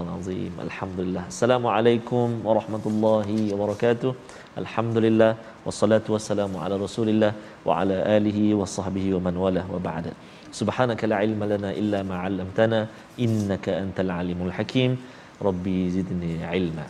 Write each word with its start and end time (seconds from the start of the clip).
الله 0.00 0.16
العظيم. 0.16 0.52
الحمد 0.64 0.98
لله 1.00 1.24
السلام 1.28 1.60
عليكم 1.66 2.26
ورحمة 2.44 2.84
الله 2.86 3.28
وبركاته. 3.52 4.14
الحمد 4.56 4.96
لله 4.96 5.32
والصلاة 5.68 6.06
والسلام 6.08 6.56
على 6.56 6.74
رسول 6.80 7.08
الله 7.12 7.32
وعلى 7.68 8.16
آله 8.16 8.38
وصحبه 8.56 9.06
ومن 9.14 9.36
والاه 9.36 9.68
وبعد. 9.68 10.16
سبحانك 10.56 11.04
لا 11.04 11.20
علم 11.20 11.36
لنا 11.44 11.76
إلا 11.76 12.00
ما 12.02 12.16
علمتنا 12.16 12.88
إنك 13.20 13.68
أنت 13.68 14.00
العليم 14.00 14.40
الحكيم. 14.48 14.96
ربي 15.44 15.90
زدني 15.92 16.48
علما. 16.48 16.88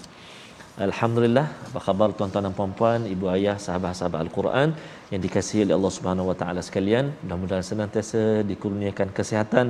Alhamdulillah, 0.85 1.47
apa 1.69 1.81
khabar 1.87 2.07
tuan-tuan 2.19 2.45
dan 2.47 2.55
puan-puan, 2.59 3.01
ibu 3.15 3.27
ayah, 3.33 3.57
sahabat-sahabat 3.65 4.21
Al-Quran 4.25 4.69
yang 5.13 5.21
dikasihi 5.25 5.63
oleh 5.67 5.75
Allah 5.77 5.93
Subhanahu 5.97 6.31
Wa 6.31 6.37
Taala 6.41 6.61
sekalian. 6.69 7.13
Mudah-mudahan 7.23 7.65
senantiasa 7.71 8.23
dikurniakan 8.51 9.13
kesihatan 9.19 9.67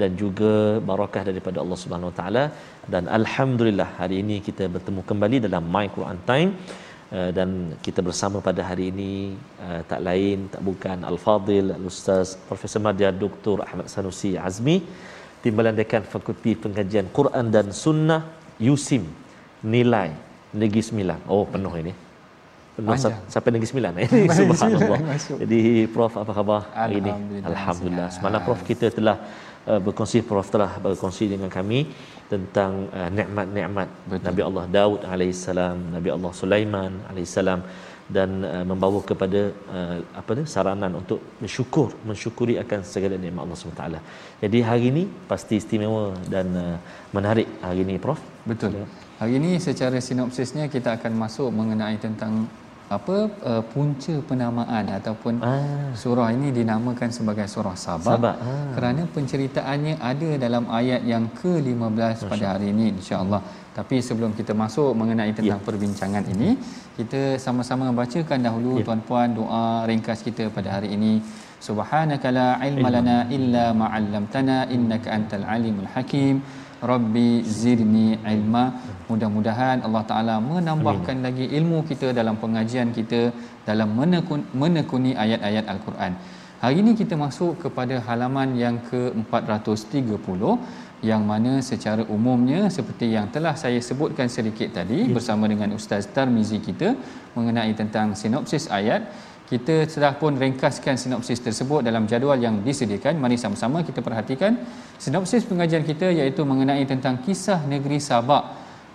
dan 0.00 0.10
juga 0.22 0.52
barakah 0.90 1.24
daripada 1.30 1.58
Allah 1.64 1.78
Subhanahu 1.82 2.10
Wa 2.10 2.16
Taala. 2.20 2.44
Dan 2.94 3.10
alhamdulillah 3.18 3.88
hari 3.98 4.22
ini 4.22 4.38
kita 4.48 4.70
bertemu 4.76 5.02
kembali 5.10 5.36
dalam 5.46 5.66
My 5.74 5.86
Quran 5.98 6.22
Time 6.30 6.50
uh, 7.10 7.30
dan 7.34 7.74
kita 7.82 8.00
bersama 8.08 8.38
pada 8.48 8.62
hari 8.70 8.94
ini 8.94 9.12
uh, 9.66 9.82
tak 9.90 10.00
lain 10.08 10.46
tak 10.46 10.62
bukan 10.70 10.98
Al-Fadil 11.12 11.74
Al-Ustaz 11.78 12.38
Profesor 12.48 12.82
Madya 12.86 13.10
Dr. 13.10 13.66
Ahmad 13.66 13.90
Sanusi 13.90 14.38
Azmi 14.48 14.78
Timbalan 15.42 15.74
Dekan 15.74 16.06
Fakulti 16.06 16.54
Pengajian 16.54 17.10
Quran 17.18 17.50
dan 17.56 17.74
Sunnah 17.84 18.22
USIM 18.72 19.06
nilai 19.74 20.30
Negeri 20.60 20.82
Sembilan. 20.88 21.18
Oh, 21.32 21.44
penuh 21.54 21.74
ini. 21.82 21.92
Penuh 22.76 22.96
sa- 22.96 23.20
sampai 23.28 23.50
Negeri 23.54 23.68
Sembilan. 23.68 23.92
Ini 24.04 24.32
subhanallah. 24.40 25.00
Masuk. 25.12 25.36
Jadi 25.44 25.60
Prof 25.94 26.12
apa 26.22 26.32
khabar 26.38 26.60
hari 26.72 27.04
ini? 27.04 27.12
Alhamdulillah. 27.44 28.08
Semalam 28.16 28.40
Prof 28.46 28.60
kita 28.70 28.88
telah 28.88 29.16
uh, 29.68 29.80
berkongsi 29.86 30.24
Prof 30.24 30.48
telah 30.54 30.72
berkongsi 30.84 31.28
dengan 31.34 31.52
kami 31.52 31.80
tentang 32.32 32.88
uh, 32.96 33.10
nikmat-nikmat. 33.12 33.88
Nabi 34.28 34.40
Allah 34.48 34.64
Daud 34.76 35.00
alaihissalam, 35.04 35.76
Nabi 35.96 36.08
Allah 36.16 36.32
Sulaiman 36.32 36.92
alaihissalam 37.12 37.60
dan 38.16 38.30
uh, 38.44 38.64
membawa 38.70 39.00
kepada 39.10 39.40
uh, 39.76 39.98
apa 40.20 40.30
ni 40.36 40.44
saranan 40.54 40.92
untuk 41.00 41.20
bersyukur 41.42 41.88
mensyukuri 42.08 42.56
akan 42.64 42.80
segala 42.92 43.20
nikmat 43.20 43.44
Allah 43.44 43.58
SWT. 43.60 43.84
Jadi 44.44 44.58
hari 44.68 44.84
ini 44.92 45.04
pasti 45.30 45.60
istimewa 45.60 46.04
dan 46.34 46.46
uh, 46.64 46.76
menarik 47.16 47.48
hari 47.60 47.84
ini 47.84 47.96
Prof. 48.00 48.20
Betul. 48.48 48.88
Hari 49.22 49.38
ini 49.38 49.54
secara 49.62 50.02
sinopsisnya 50.02 50.66
kita 50.66 50.98
akan 50.98 51.12
masuk 51.14 51.54
mengenai 51.54 51.94
tentang 52.04 52.32
apa 52.90 53.30
uh, 53.50 53.62
punca 53.72 54.14
penamaan 54.28 54.84
ataupun 54.98 55.34
Ah. 55.38 55.94
surah 55.94 56.34
ini 56.34 56.50
dinamakan 56.50 57.06
sebagai 57.18 57.46
surah 57.52 57.76
Sabah, 57.78 58.18
Sabah, 58.18 58.34
ah. 58.42 58.74
kerana 58.74 59.02
penceritaannya 59.14 59.94
ada 60.10 60.30
dalam 60.44 60.66
ayat 60.78 61.06
yang 61.12 61.30
ke-15 61.38 62.26
pada 62.32 62.46
hari 62.58 62.74
ini 62.74 62.98
insya-Allah. 62.98 63.38
Tapi 63.78 64.02
sebelum 64.08 64.34
kita 64.34 64.58
masuk 64.62 64.90
mengenai 65.00 65.30
tentang 65.38 65.62
Ya. 65.62 65.66
perbincangan 65.70 66.24
ini, 66.34 66.58
kita 66.98 67.38
sama-sama 67.44 67.94
bacakan 68.00 68.42
dahulu 68.42 68.82
Ya. 68.82 68.84
tuan-puan 68.90 69.38
doa 69.38 69.86
ringkas 69.86 70.18
kita 70.26 70.50
pada 70.50 70.82
hari 70.82 70.90
ini. 70.98 71.22
Subhanaka 71.62 72.34
la 72.34 72.48
ilma 72.66 72.90
lana 72.96 73.18
illa 73.30 73.70
ma 73.70 73.86
'allamtana 73.94 74.66
innaka 74.66 75.14
antal 75.14 75.46
alimul 75.46 75.86
hakim. 75.94 76.42
Rabbi 76.90 77.28
zidni 77.60 78.18
ilma. 78.34 78.64
Mudah-mudahan 79.10 79.86
Allah 79.86 80.04
Taala 80.10 80.36
menambahkan 80.50 81.16
Amin. 81.18 81.26
lagi 81.26 81.44
ilmu 81.58 81.78
kita 81.90 82.10
dalam 82.18 82.36
pengajian 82.42 82.90
kita 82.98 83.22
dalam 83.68 83.94
menekun, 83.98 84.42
menekuni 84.62 85.12
ayat-ayat 85.24 85.64
Al-Quran. 85.74 86.14
Hari 86.62 86.76
ini 86.82 86.92
kita 86.98 87.14
masuk 87.18 87.52
kepada 87.62 87.98
halaman 88.06 88.54
yang 88.54 88.76
ke-430 88.90 90.42
yang 91.10 91.22
mana 91.30 91.58
secara 91.58 92.02
umumnya 92.16 92.70
seperti 92.76 93.06
yang 93.14 93.26
telah 93.34 93.54
saya 93.62 93.82
sebutkan 93.82 94.30
sedikit 94.30 94.70
tadi 94.78 94.98
ya. 95.02 95.10
bersama 95.10 95.50
dengan 95.52 95.74
Ustaz 95.78 96.06
Tarmizi 96.14 96.62
kita 96.62 96.94
mengenai 97.34 97.74
tentang 97.80 98.14
sinopsis 98.20 98.70
ayat 98.70 99.10
kita 99.52 99.76
telah 99.92 100.12
pun 100.20 100.32
ringkaskan 100.42 100.96
sinopsis 101.02 101.40
tersebut 101.46 101.80
dalam 101.88 102.08
jadual 102.10 102.40
yang 102.46 102.56
disediakan 102.66 103.20
mari 103.22 103.36
sama-sama 103.42 103.84
kita 103.88 104.00
perhatikan 104.06 104.56
sinopsis 105.04 105.44
pengajian 105.50 105.84
kita 105.90 106.08
iaitu 106.18 106.42
mengenai 106.50 106.84
tentang 106.92 107.20
kisah 107.24 107.60
negeri 107.72 108.00
Sabak 108.08 108.44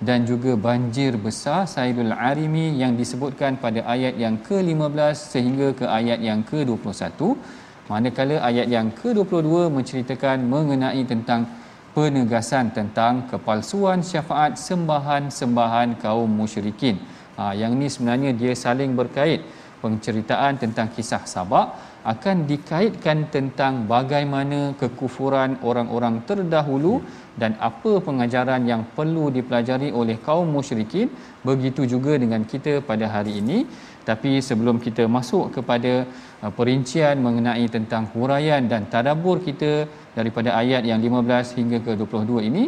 dan 0.08 0.26
juga 0.30 0.52
banjir 0.68 1.14
besar 1.26 1.70
Saidul 1.74 2.14
Arimi 2.30 2.68
yang 2.82 2.98
disebutkan 3.02 3.62
pada 3.62 3.86
ayat 3.96 4.18
yang 4.24 4.42
ke-15 4.48 5.16
sehingga 5.34 5.68
ke 5.80 5.86
ayat 6.00 6.20
yang 6.30 6.42
ke-21 6.50 7.22
manakala 7.94 8.36
ayat 8.50 8.68
yang 8.76 8.90
ke-22 9.00 9.70
menceritakan 9.78 10.38
mengenai 10.54 11.02
tentang 11.14 11.42
penegasan 11.98 12.70
tentang 12.78 13.26
kepalsuan 13.30 14.06
syafaat 14.06 14.54
sembahan-sembahan 14.62 15.98
kaum 16.04 16.30
musyrikin. 16.30 17.02
Ha, 17.38 17.58
yang 17.58 17.74
ini 17.78 17.90
sebenarnya 17.94 18.32
dia 18.38 18.54
saling 18.54 18.94
berkait. 18.94 19.42
Penceritaan 19.82 20.54
tentang 20.64 20.88
kisah 20.96 21.24
Sabak 21.34 21.68
akan 22.14 22.38
dikaitkan 22.50 23.28
tentang 23.36 23.74
bagaimana 23.92 24.60
kekufuran 24.80 25.60
orang-orang 25.70 26.16
terdahulu 26.30 26.94
dan 27.42 27.54
apa 27.70 27.92
pengajaran 28.08 28.64
yang 28.72 28.82
perlu 28.98 29.26
dipelajari 29.38 29.90
oleh 30.00 30.18
kaum 30.28 30.48
musyrikin. 30.58 31.12
Begitu 31.50 31.84
juga 31.94 32.16
dengan 32.24 32.42
kita 32.52 32.74
pada 32.90 33.06
hari 33.16 33.34
ini. 33.44 33.60
Tapi 34.10 34.32
sebelum 34.48 34.80
kita 34.86 35.04
masuk 35.16 35.46
kepada 35.56 35.94
uh, 36.44 36.52
perincian 36.58 37.20
mengenai 37.26 37.66
tentang 37.76 38.08
huraian 38.16 38.64
dan 38.72 38.88
tadabbur 38.94 39.44
kita 39.48 39.72
daripada 40.18 40.56
ayat 40.62 40.88
yang 40.90 41.00
15 41.04 41.58
hingga 41.60 41.78
ke 41.86 41.92
22 42.00 42.48
ini 42.50 42.64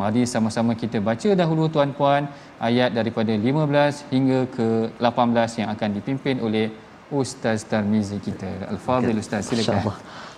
mari 0.00 0.22
sama-sama 0.34 0.72
kita 0.82 0.98
baca 1.08 1.30
dahulu 1.40 1.64
tuan-puan 1.74 2.22
ayat 2.68 2.90
daripada 2.98 3.32
15 3.34 4.14
hingga 4.14 4.40
ke 4.56 4.68
18 4.98 5.60
yang 5.60 5.68
akan 5.74 5.88
dipimpin 5.98 6.38
oleh 6.46 6.66
Ustaz 7.20 7.62
Tarmizi 7.70 8.18
kita. 8.26 8.50
Al-Fadhil 8.72 9.20
Ustaz 9.24 9.50
silakan. 9.50 9.80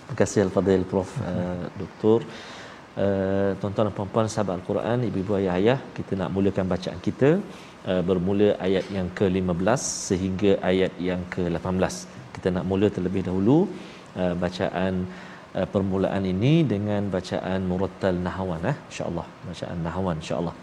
Terima 0.05 0.17
kasih 0.21 0.39
Al-Fadhil 0.47 0.85
Prof. 0.91 1.09
Uh, 1.31 1.65
Doktor. 1.81 2.19
Uh, 2.97 3.51
tuan-tuan 3.61 3.87
dan 3.87 3.93
puan-puan 3.97 4.27
sahabat 4.33 4.53
Al-Quran, 4.57 5.05
ibu-ibu 5.09 5.33
ayah-ayah, 5.39 5.77
kita 5.97 6.13
nak 6.19 6.29
mulakan 6.35 6.65
bacaan 6.73 6.99
kita 7.07 7.29
uh, 7.89 8.01
bermula 8.07 8.49
ayat 8.67 8.85
yang 8.95 9.07
ke-15 9.17 9.81
sehingga 10.09 10.51
ayat 10.71 10.93
yang 11.09 11.21
ke-18. 11.33 11.93
Kita 12.35 12.47
nak 12.55 12.65
mula 12.69 12.87
terlebih 12.95 13.21
dahulu 13.29 13.57
uh, 14.21 14.33
bacaan 14.43 14.93
uh, 15.05 15.26
permulaan 15.74 16.24
ini 16.34 16.52
dengan 16.72 17.02
bacaan 17.14 17.60
murattal 17.70 18.16
nahwan 18.26 18.62
eh 18.72 18.76
insya-Allah 18.90 19.26
bacaan 19.48 19.78
nahwan 19.88 20.18
insya-Allah 20.24 20.56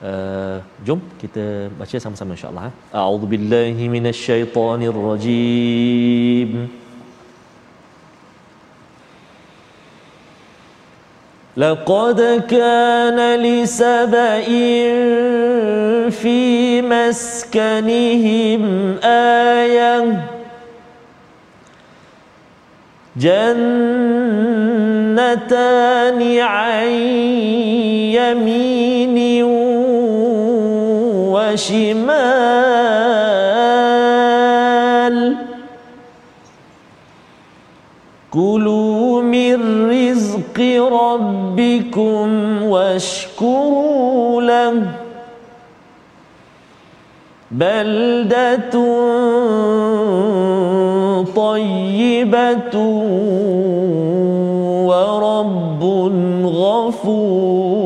Uh, 0.00 0.58
jom 0.86 0.96
kita 1.20 1.44
baca 1.78 1.96
sama-sama 2.00 2.32
insya-Allah. 2.32 2.64
eh. 2.72 2.74
A'udzubillahi 3.00 3.84
minasyaitonirrajim. 3.94 6.50
لقد 11.56 12.44
كان 12.48 13.40
لسبإ 13.42 14.44
في 16.10 16.82
مسكنهم 16.82 18.62
آية 19.04 20.24
جنتان 23.17 23.39
عن 26.39 26.87
يمين 28.11 29.43
وشمال. 31.33 32.15
كلوا 38.31 39.21
من 39.21 39.89
رزق 39.91 40.59
ربكم 40.91 42.27
واشكروا 42.63 44.41
له. 44.41 45.04
بلدة 47.51 48.73
طيبة 51.35 52.77
ورب 54.87 55.83
غفور. 56.45 57.85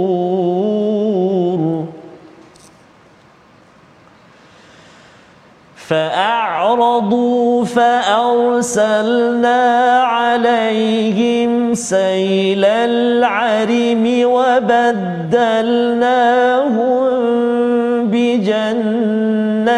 فأعرضوا 5.89 7.65
فأرسلنا 7.65 9.59
عليهم 10.03 11.73
سيل 11.73 12.65
العرم 12.65 14.21
وبدلناهم 14.23 15.49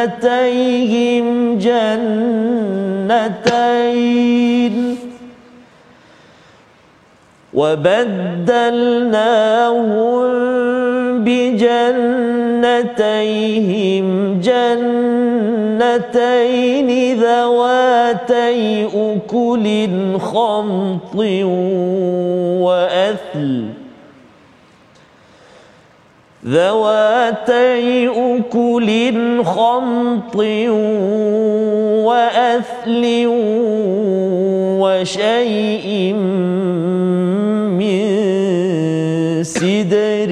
بجنتيهم 0.05 1.57
جنتين 1.57 3.21
وبدلناهم 7.53 8.81
بجنتيهم 11.23 11.91
جنتين 14.43 15.69
ذواتي 17.19 18.85
أكل 18.85 19.87
خمط 20.19 21.15
وأثل 22.65 23.80
ذواتي 26.47 28.07
أكل 28.07 28.89
خمط 29.43 30.35
وأثل 32.05 33.03
وشيء 34.81 36.13
من 37.77 38.01
سدر 39.43 40.31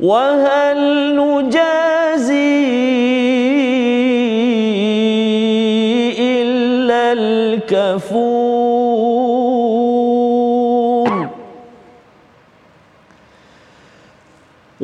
وهل 0.00 0.78
نجازي 1.16 2.64
إلا 6.18 7.12
الكفور؟ 7.12 8.34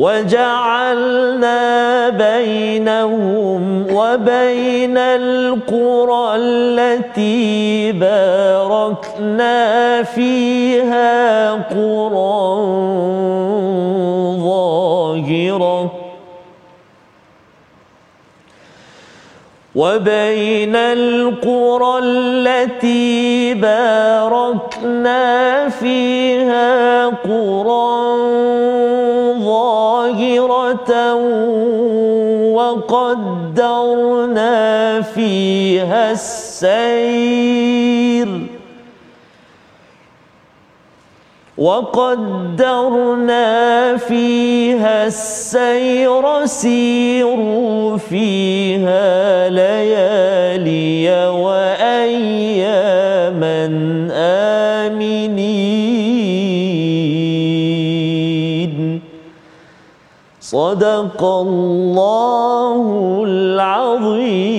وجعلنا 0.01 1.59
بينهم 2.09 3.87
وبين 3.95 4.99
القرى 4.99 6.37
التي 6.37 7.93
باركنا 7.93 9.59
فيها 10.03 11.51
قرى 11.53 12.61
ظاهرة 15.31 15.91
وبين 19.75 20.77
القرى 20.77 21.99
التي 22.03 23.55
باركنا 23.55 25.29
فيها 25.69 27.07
قرى 27.07 28.11
ظاهرة 29.39 31.15
وقدرنا 32.55 34.51
فيها 35.03 36.11
السير. 36.11 37.71
وقدرنا 41.61 43.37
فيها 43.97 45.07
السير 45.07 46.47
سيروا 46.47 47.97
فيها 47.97 49.49
ليالي 49.49 51.29
وأياما 51.29 52.41
آمنين. 54.89 55.61
صدق 60.41 61.21
الله 61.25 62.85
العظيم. 63.27 64.50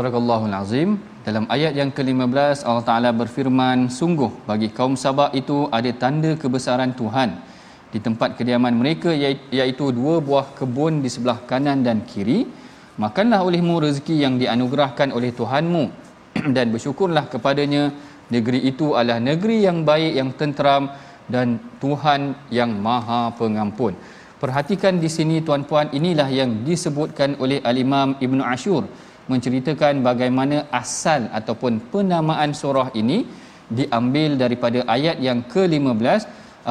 Sadaqallahul 0.00 0.56
Azim. 0.56 0.90
Dalam 1.28 1.44
ayat 1.52 1.76
yang 1.76 1.92
ke-15 1.92 2.64
Allah 2.64 2.84
Taala 2.88 3.10
berfirman, 3.12 3.92
sungguh 3.92 4.32
bagi 4.48 4.72
kaum 4.72 4.96
Sabak 4.96 5.36
itu 5.36 5.68
ada 5.68 5.92
tanda 5.92 6.32
kebesaran 6.40 6.96
Tuhan 6.96 7.36
di 7.92 8.00
tempat 8.00 8.32
kediaman 8.40 8.72
mereka 8.80 9.12
iaitu 9.52 9.92
dua 9.92 10.24
buah 10.24 10.56
kebun 10.56 11.04
di 11.04 11.12
sebelah 11.12 11.44
kanan 11.44 11.84
dan 11.84 12.00
kiri. 12.08 12.48
Makanlah 12.96 13.44
olehmu 13.44 13.76
rezeki 13.84 14.24
yang 14.24 14.40
dianugerahkan 14.40 15.12
oleh 15.12 15.36
Tuhanmu 15.36 15.84
dan 16.56 16.72
bersyukurlah 16.72 17.28
kepadanya. 17.28 17.92
Negeri 18.32 18.72
itu 18.72 18.96
adalah 18.96 19.20
negeri 19.20 19.68
yang 19.68 19.84
baik 19.84 20.12
yang 20.16 20.32
tenteram 20.32 20.96
dan 21.28 21.60
Tuhan 21.76 22.48
yang 22.48 22.72
Maha 22.72 23.36
Pengampun. 23.36 23.92
Perhatikan 24.40 24.96
di 24.96 25.12
sini 25.12 25.44
tuan-puan 25.44 25.92
inilah 25.92 26.32
yang 26.32 26.64
disebutkan 26.64 27.36
oleh 27.36 27.60
Al-Imam 27.60 28.16
Ibn 28.16 28.40
Ashur 28.48 28.88
menceritakan 29.32 30.02
bagaimana 30.08 30.56
asal 30.80 31.22
ataupun 31.38 31.72
penamaan 31.92 32.50
surah 32.60 32.88
ini 33.00 33.18
diambil 33.78 34.30
daripada 34.42 34.80
ayat 34.96 35.16
yang 35.26 35.40
ke-15 35.52 36.22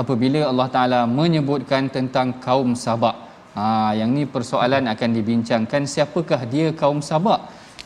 apabila 0.02 0.42
Allah 0.52 0.68
Taala 0.76 1.02
menyebutkan 1.20 1.88
tentang 1.96 2.28
kaum 2.46 2.72
Sabak. 2.86 3.16
Ha 3.56 3.66
yang 4.00 4.12
ni 4.18 4.24
persoalan 4.36 4.86
akan 4.94 5.10
dibincangkan 5.18 5.84
siapakah 5.94 6.42
dia 6.54 6.68
kaum 6.82 7.00
Sabak? 7.10 7.42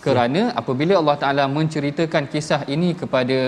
Kerana 0.05 0.41
apabila 0.61 0.99
Allah 1.01 1.17
Taala 1.21 1.43
menceritakan 1.57 2.27
kisah 2.33 2.61
ini 2.75 2.89
kepada 3.01 3.39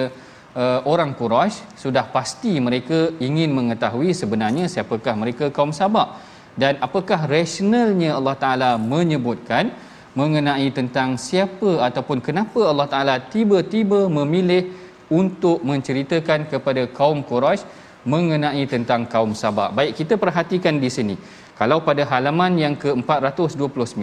uh, 0.55 0.79
orang 0.91 1.11
Quraisy 1.19 1.75
sudah 1.83 2.05
pasti 2.15 2.53
mereka 2.67 3.11
ingin 3.27 3.51
mengetahui 3.57 4.15
sebenarnya 4.21 4.65
siapakah 4.71 5.15
mereka 5.23 5.45
kaum 5.57 5.75
Sabak 5.75 6.09
dan 6.55 6.79
apakah 6.79 7.27
rasionalnya 7.35 8.15
Allah 8.15 8.35
Taala 8.43 8.71
menyebutkan 8.79 9.75
mengenai 10.15 10.71
tentang 10.71 11.19
siapa 11.19 11.83
ataupun 11.83 12.23
kenapa 12.23 12.71
Allah 12.71 12.87
Taala 12.87 13.15
tiba-tiba 13.19 14.07
memilih 14.07 14.71
untuk 15.11 15.61
menceritakan 15.61 16.47
kepada 16.49 16.87
kaum 16.89 17.21
Quraisy 17.21 17.67
mengenai 18.07 18.63
tentang 18.65 19.05
kaum 19.05 19.35
Sabak. 19.35 19.75
Baik 19.75 19.91
kita 19.99 20.15
perhatikan 20.15 20.79
di 20.79 20.89
sini. 20.89 21.15
Kalau 21.59 21.83
pada 21.83 22.03
halaman 22.07 22.55
yang 22.55 22.75
ke-429 22.75 24.01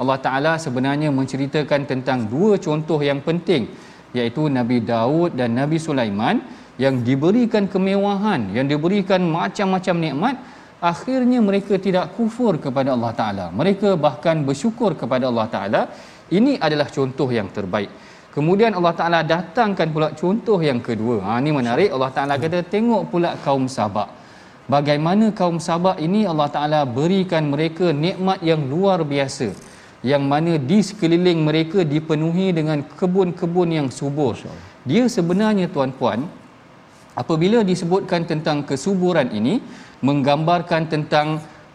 Allah 0.00 0.18
Taala 0.18 0.52
sebenarnya 0.58 1.10
menceritakan 1.12 1.90
tentang 1.90 2.26
dua 2.26 2.56
contoh 2.56 2.98
yang 3.02 3.20
penting 3.20 3.68
iaitu 4.16 4.46
Nabi 4.48 4.78
Daud 4.82 5.36
dan 5.38 5.56
Nabi 5.58 5.78
Sulaiman 5.78 6.42
yang 6.80 7.04
diberikan 7.04 7.68
kemewahan, 7.68 8.50
yang 8.56 8.66
diberikan 8.66 9.20
macam-macam 9.28 9.96
nikmat 10.00 10.34
akhirnya 10.82 11.38
mereka 11.38 11.78
tidak 11.78 12.18
kufur 12.18 12.58
kepada 12.58 12.90
Allah 12.96 13.12
Taala. 13.14 13.46
Mereka 13.54 13.94
bahkan 13.94 14.42
bersyukur 14.42 14.98
kepada 14.98 15.30
Allah 15.30 15.46
Taala. 15.46 15.82
Ini 16.26 16.58
adalah 16.58 16.90
contoh 16.90 17.30
yang 17.30 17.48
terbaik. 17.54 17.90
Kemudian 18.34 18.72
Allah 18.74 18.94
Taala 18.98 19.20
datangkan 19.22 19.88
pula 19.94 20.08
contoh 20.18 20.58
yang 20.58 20.82
kedua. 20.82 21.22
Ha 21.22 21.38
ni 21.44 21.54
menarik 21.54 21.94
Allah 21.94 22.10
Taala 22.16 22.34
kata 22.42 22.66
tengok 22.66 23.12
pula 23.12 23.38
kaum 23.46 23.70
Sabak. 23.70 24.08
Bagaimana 24.66 25.30
kaum 25.30 25.62
Sabak 25.62 26.02
ini 26.02 26.26
Allah 26.26 26.48
Taala 26.50 26.80
berikan 26.98 27.46
mereka 27.54 27.94
nikmat 27.94 28.42
yang 28.42 28.66
luar 28.72 29.06
biasa. 29.06 29.54
Yang 30.02 30.22
mana 30.26 30.52
di 30.58 30.78
sekeliling 30.82 31.46
mereka 31.46 31.86
dipenuhi 31.86 32.50
dengan 32.50 32.82
kebun-kebun 32.82 33.70
yang 33.70 33.88
subur. 33.92 34.34
Dia 34.82 35.06
sebenarnya 35.06 35.70
tuan-puan 35.70 36.26
apabila 37.14 37.60
disebutkan 37.62 38.26
tentang 38.26 38.64
kesuburan 38.66 39.28
ini 39.30 39.60
menggambarkan 40.08 40.82
tentang 40.92 41.26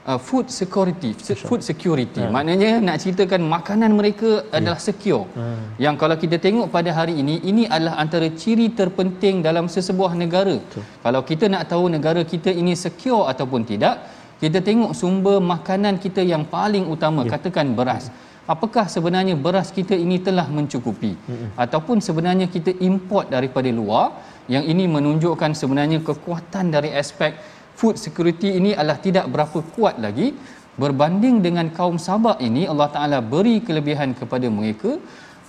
uh, 0.10 0.20
food 0.28 0.48
security 0.60 1.12
food 1.50 1.62
security 1.70 2.22
hmm. 2.24 2.32
maknanya 2.36 2.72
nak 2.88 2.98
ceritakan 3.04 3.42
makanan 3.56 3.92
mereka 4.00 4.30
yeah. 4.40 4.58
adalah 4.58 4.80
secure 4.88 5.26
hmm. 5.38 5.80
yang 5.86 5.96
kalau 6.02 6.16
kita 6.24 6.38
tengok 6.46 6.68
pada 6.76 6.92
hari 7.00 7.16
ini 7.24 7.36
ini 7.52 7.64
adalah 7.76 7.96
antara 8.04 8.30
ciri 8.42 8.68
terpenting 8.80 9.44
dalam 9.48 9.68
sesebuah 9.76 10.14
negara 10.24 10.56
Betul. 10.60 10.86
kalau 11.06 11.22
kita 11.32 11.46
nak 11.56 11.66
tahu 11.72 11.86
negara 11.98 12.24
kita 12.34 12.52
ini 12.62 12.76
secure 12.86 13.26
ataupun 13.34 13.64
tidak 13.72 13.98
kita 14.44 14.60
tengok 14.70 14.92
sumber 15.02 15.38
makanan 15.54 15.96
kita 16.06 16.22
yang 16.34 16.46
paling 16.56 16.88
utama 16.96 17.22
yeah. 17.24 17.32
katakan 17.36 17.76
beras 17.80 18.08
apakah 18.54 18.86
sebenarnya 18.96 19.36
beras 19.46 19.70
kita 19.78 19.96
ini 20.06 20.18
telah 20.28 20.48
mencukupi 20.58 21.14
hmm. 21.16 21.48
ataupun 21.64 22.00
sebenarnya 22.08 22.48
kita 22.56 22.72
import 22.90 23.28
daripada 23.36 23.70
luar 23.80 24.06
yang 24.54 24.64
ini 24.64 24.84
menunjukkan 24.96 25.52
sebenarnya 25.62 26.00
kekuatan 26.10 26.72
dari 26.76 26.90
aspek 27.02 27.36
food 27.78 27.96
security 28.02 28.58
ini 28.58 28.74
adalah 28.74 28.98
tidak 28.98 29.26
berapa 29.34 29.60
kuat 29.78 30.02
lagi. 30.02 30.34
Berbanding 30.78 31.42
dengan 31.46 31.74
kaum 31.78 31.98
Sabak 31.98 32.38
ini 32.48 32.70
Allah 32.72 32.90
Taala 32.94 33.18
beri 33.34 33.62
kelebihan 33.68 34.14
kepada 34.20 34.46
mereka. 34.58 34.98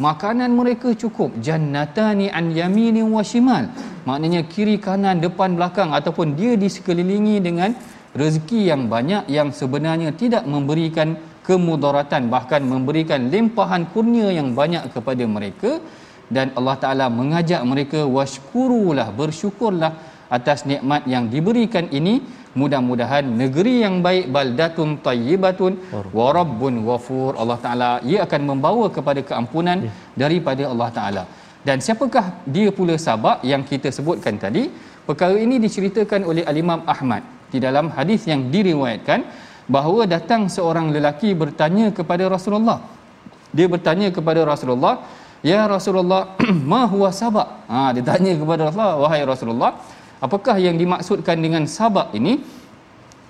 Makanan 0.01 0.51
mereka 0.57 0.89
cukup. 1.03 1.37
Jannatani 1.47 2.27
an 2.39 2.49
yamini 2.59 3.03
wa 3.05 3.21
shimal. 3.31 3.69
Maknanya 4.09 4.41
kiri 4.53 4.77
kanan 4.87 5.21
depan 5.25 5.59
belakang 5.59 5.93
ataupun 5.99 6.33
dia 6.39 6.53
disekelilingi 6.65 7.37
dengan 7.45 7.77
rezeki 8.17 8.61
yang 8.73 8.83
banyak 8.93 9.29
yang 9.37 9.49
sebenarnya 9.61 10.17
tidak 10.17 10.49
memberikan 10.49 11.19
kemudaratan 11.45 12.33
bahkan 12.33 12.65
memberikan 12.73 13.29
limpahan 13.33 13.85
kurnia 13.93 14.29
yang 14.39 14.57
banyak 14.57 14.85
kepada 14.95 15.25
mereka. 15.37 15.73
Dan 16.29 16.57
Allah 16.57 16.77
Taala 16.81 17.07
mengajak 17.13 17.61
mereka 17.69 18.01
washkurulah 18.17 19.09
bersyukurlah 19.21 19.93
atas 20.37 20.69
nikmat 20.71 21.05
yang 21.15 21.27
diberikan 21.35 21.87
ini. 22.01 22.17
Mudah-mudahan 22.59 23.25
negeri 23.41 23.85
yang 23.85 24.03
baik 24.07 24.35
baldatun 24.35 24.99
tayyibatun 25.07 25.73
wa 26.19 26.29
rabbun 26.39 26.83
ghafur. 26.87 27.39
Allah 27.43 27.59
taala 27.65 27.91
ia 28.11 28.19
akan 28.27 28.41
membawa 28.51 28.87
kepada 28.97 29.21
keampunan 29.29 29.79
ya. 29.87 29.93
daripada 30.23 30.65
Allah 30.73 30.89
taala. 30.97 31.23
Dan 31.69 31.79
siapakah 31.85 32.43
dia 32.55 32.69
pula 32.79 32.97
sabak 33.07 33.45
yang 33.51 33.63
kita 33.71 33.93
sebutkan 33.95 34.41
tadi? 34.45 34.65
Perkara 35.09 35.37
ini 35.39 35.57
diceritakan 35.63 36.21
oleh 36.31 36.43
al-Imam 36.51 36.83
Ahmad. 36.95 37.23
Di 37.53 37.59
dalam 37.67 37.89
hadis 37.97 38.27
yang 38.31 38.49
diriwayatkan 38.55 39.21
bahawa 39.77 40.09
datang 40.15 40.49
seorang 40.57 40.89
lelaki 40.97 41.37
bertanya 41.43 41.93
kepada 41.99 42.25
Rasulullah. 42.27 42.81
Dia 43.57 43.69
bertanya 43.75 44.09
kepada 44.13 44.41
Rasulullah 44.45 44.95
ya 45.45 45.61
Rasulullah 45.71 46.35
ma 46.73 46.83
huwa 46.93 47.09
sabak? 47.21 47.49
Ha 47.71 47.93
dia 47.95 48.05
tanya 48.05 48.33
kepada 48.35 48.69
Rasulullah 48.69 48.99
wahai 48.99 49.23
Rasulullah 49.25 49.71
apakah 50.25 50.57
yang 50.59 50.77
dimaksudkan 50.79 51.39
dengan 51.39 51.65
sabak 51.67 52.15
ini? 52.15 52.39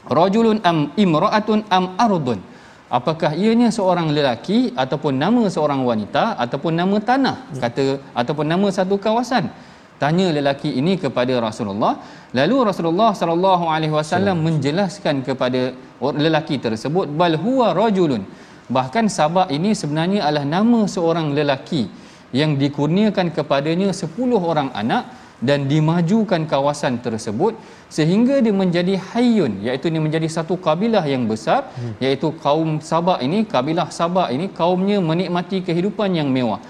Rajulun 0.08 0.64
am 0.64 0.92
imraatun 0.96 1.68
am 1.68 1.94
ardun. 2.00 2.40
Apakah 2.88 3.36
ianya 3.36 3.68
seorang 3.68 4.08
lelaki 4.16 4.72
ataupun 4.72 5.20
nama 5.20 5.44
seorang 5.52 5.84
wanita 5.84 6.40
ataupun 6.40 6.72
nama 6.72 6.96
tanah 6.96 7.52
kata 7.60 8.00
ataupun 8.16 8.48
nama 8.48 8.64
satu 8.72 8.96
kawasan? 8.96 9.52
Tanya 10.00 10.32
lelaki 10.32 10.72
ini 10.72 10.96
kepada 10.96 11.36
Rasulullah. 11.36 12.00
Lalu 12.32 12.56
Rasulullah 12.70 13.12
sallallahu 13.12 13.68
alaihi 13.68 13.92
wasallam 13.92 14.40
menjelaskan 14.40 15.20
kepada 15.20 15.76
lelaki 16.00 16.56
tersebut 16.56 17.12
bal 17.12 17.36
huwa 17.36 17.76
rajulun. 17.76 18.24
Bahkan 18.72 19.12
sabak 19.12 19.52
ini 19.52 19.76
sebenarnya 19.76 20.24
adalah 20.24 20.46
nama 20.48 20.80
seorang 20.88 21.36
lelaki 21.36 21.88
yang 22.32 22.56
dikurniakan 22.60 23.32
kepadanya 23.36 23.92
10 23.92 24.12
orang 24.36 24.68
anak 24.72 25.08
dan 25.38 25.70
dimajukan 25.70 26.42
kawasan 26.52 26.98
tersebut 26.98 27.54
sehingga 27.96 28.42
dia 28.44 28.54
menjadi 28.62 28.94
hayyun 29.10 29.52
iaitu 29.66 29.86
dia 29.92 30.02
menjadi 30.06 30.28
satu 30.36 30.54
kabilah 30.66 31.04
yang 31.06 31.24
besar 31.30 31.70
hmm. 31.78 31.94
iaitu 32.04 32.28
kaum 32.44 32.70
Sabak 32.82 33.22
ini 33.26 33.46
kabilah 33.52 33.88
Sabak 33.98 34.28
ini 34.34 34.50
kaumnya 34.50 34.98
menikmati 35.10 35.62
kehidupan 35.68 36.18
yang 36.18 36.28
mewah 36.36 36.60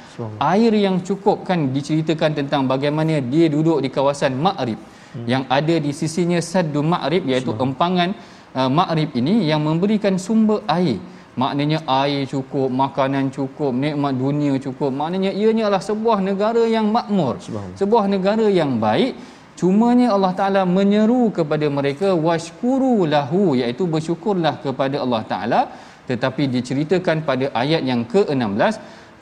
air 0.53 0.73
yang 0.87 1.01
cukup 1.01 1.49
kan 1.49 1.73
diceritakan 1.77 2.37
tentang 2.39 2.69
bagaimana 2.73 3.25
dia 3.33 3.49
duduk 3.49 3.81
di 3.85 3.89
kawasan 3.89 4.37
Ma'rib 4.37 4.79
hmm. 4.79 5.27
yang 5.33 5.45
ada 5.59 5.77
di 5.87 5.93
sisinya 6.01 6.39
Saddu 6.51 6.85
Ma'rib 6.93 7.25
iaitu 7.25 7.57
empangan 7.67 8.13
uh, 8.53 8.71
Ma'rib 8.79 9.17
ini 9.17 9.49
yang 9.51 9.65
memberikan 9.65 10.21
sumber 10.21 10.61
air 10.69 11.01
maknanya 11.43 11.79
air 12.03 12.23
cukup, 12.33 12.69
makanan 12.83 13.25
cukup, 13.37 13.73
nikmat 13.85 14.15
dunia 14.25 14.55
cukup. 14.67 14.91
Maknanya 15.01 15.31
ianya 15.41 15.65
adalah 15.69 15.85
sebuah 15.91 16.19
negara 16.29 16.63
yang 16.77 16.87
makmur. 16.97 17.35
Sebuah 17.81 18.05
negara 18.15 18.47
yang 18.61 18.73
baik. 18.87 19.13
Cumanya 19.59 20.09
Allah 20.15 20.33
Taala 20.39 20.63
menyeru 20.79 21.23
kepada 21.39 21.67
mereka 21.79 22.09
washkuru 22.27 22.95
lahu 23.15 23.43
iaitu 23.61 23.85
bersyukurlah 23.95 24.55
kepada 24.65 24.97
Allah 25.05 25.23
Taala 25.33 25.61
tetapi 26.11 26.43
diceritakan 26.57 27.17
pada 27.29 27.47
ayat 27.63 27.83
yang 27.91 28.03
ke-16 28.13 28.75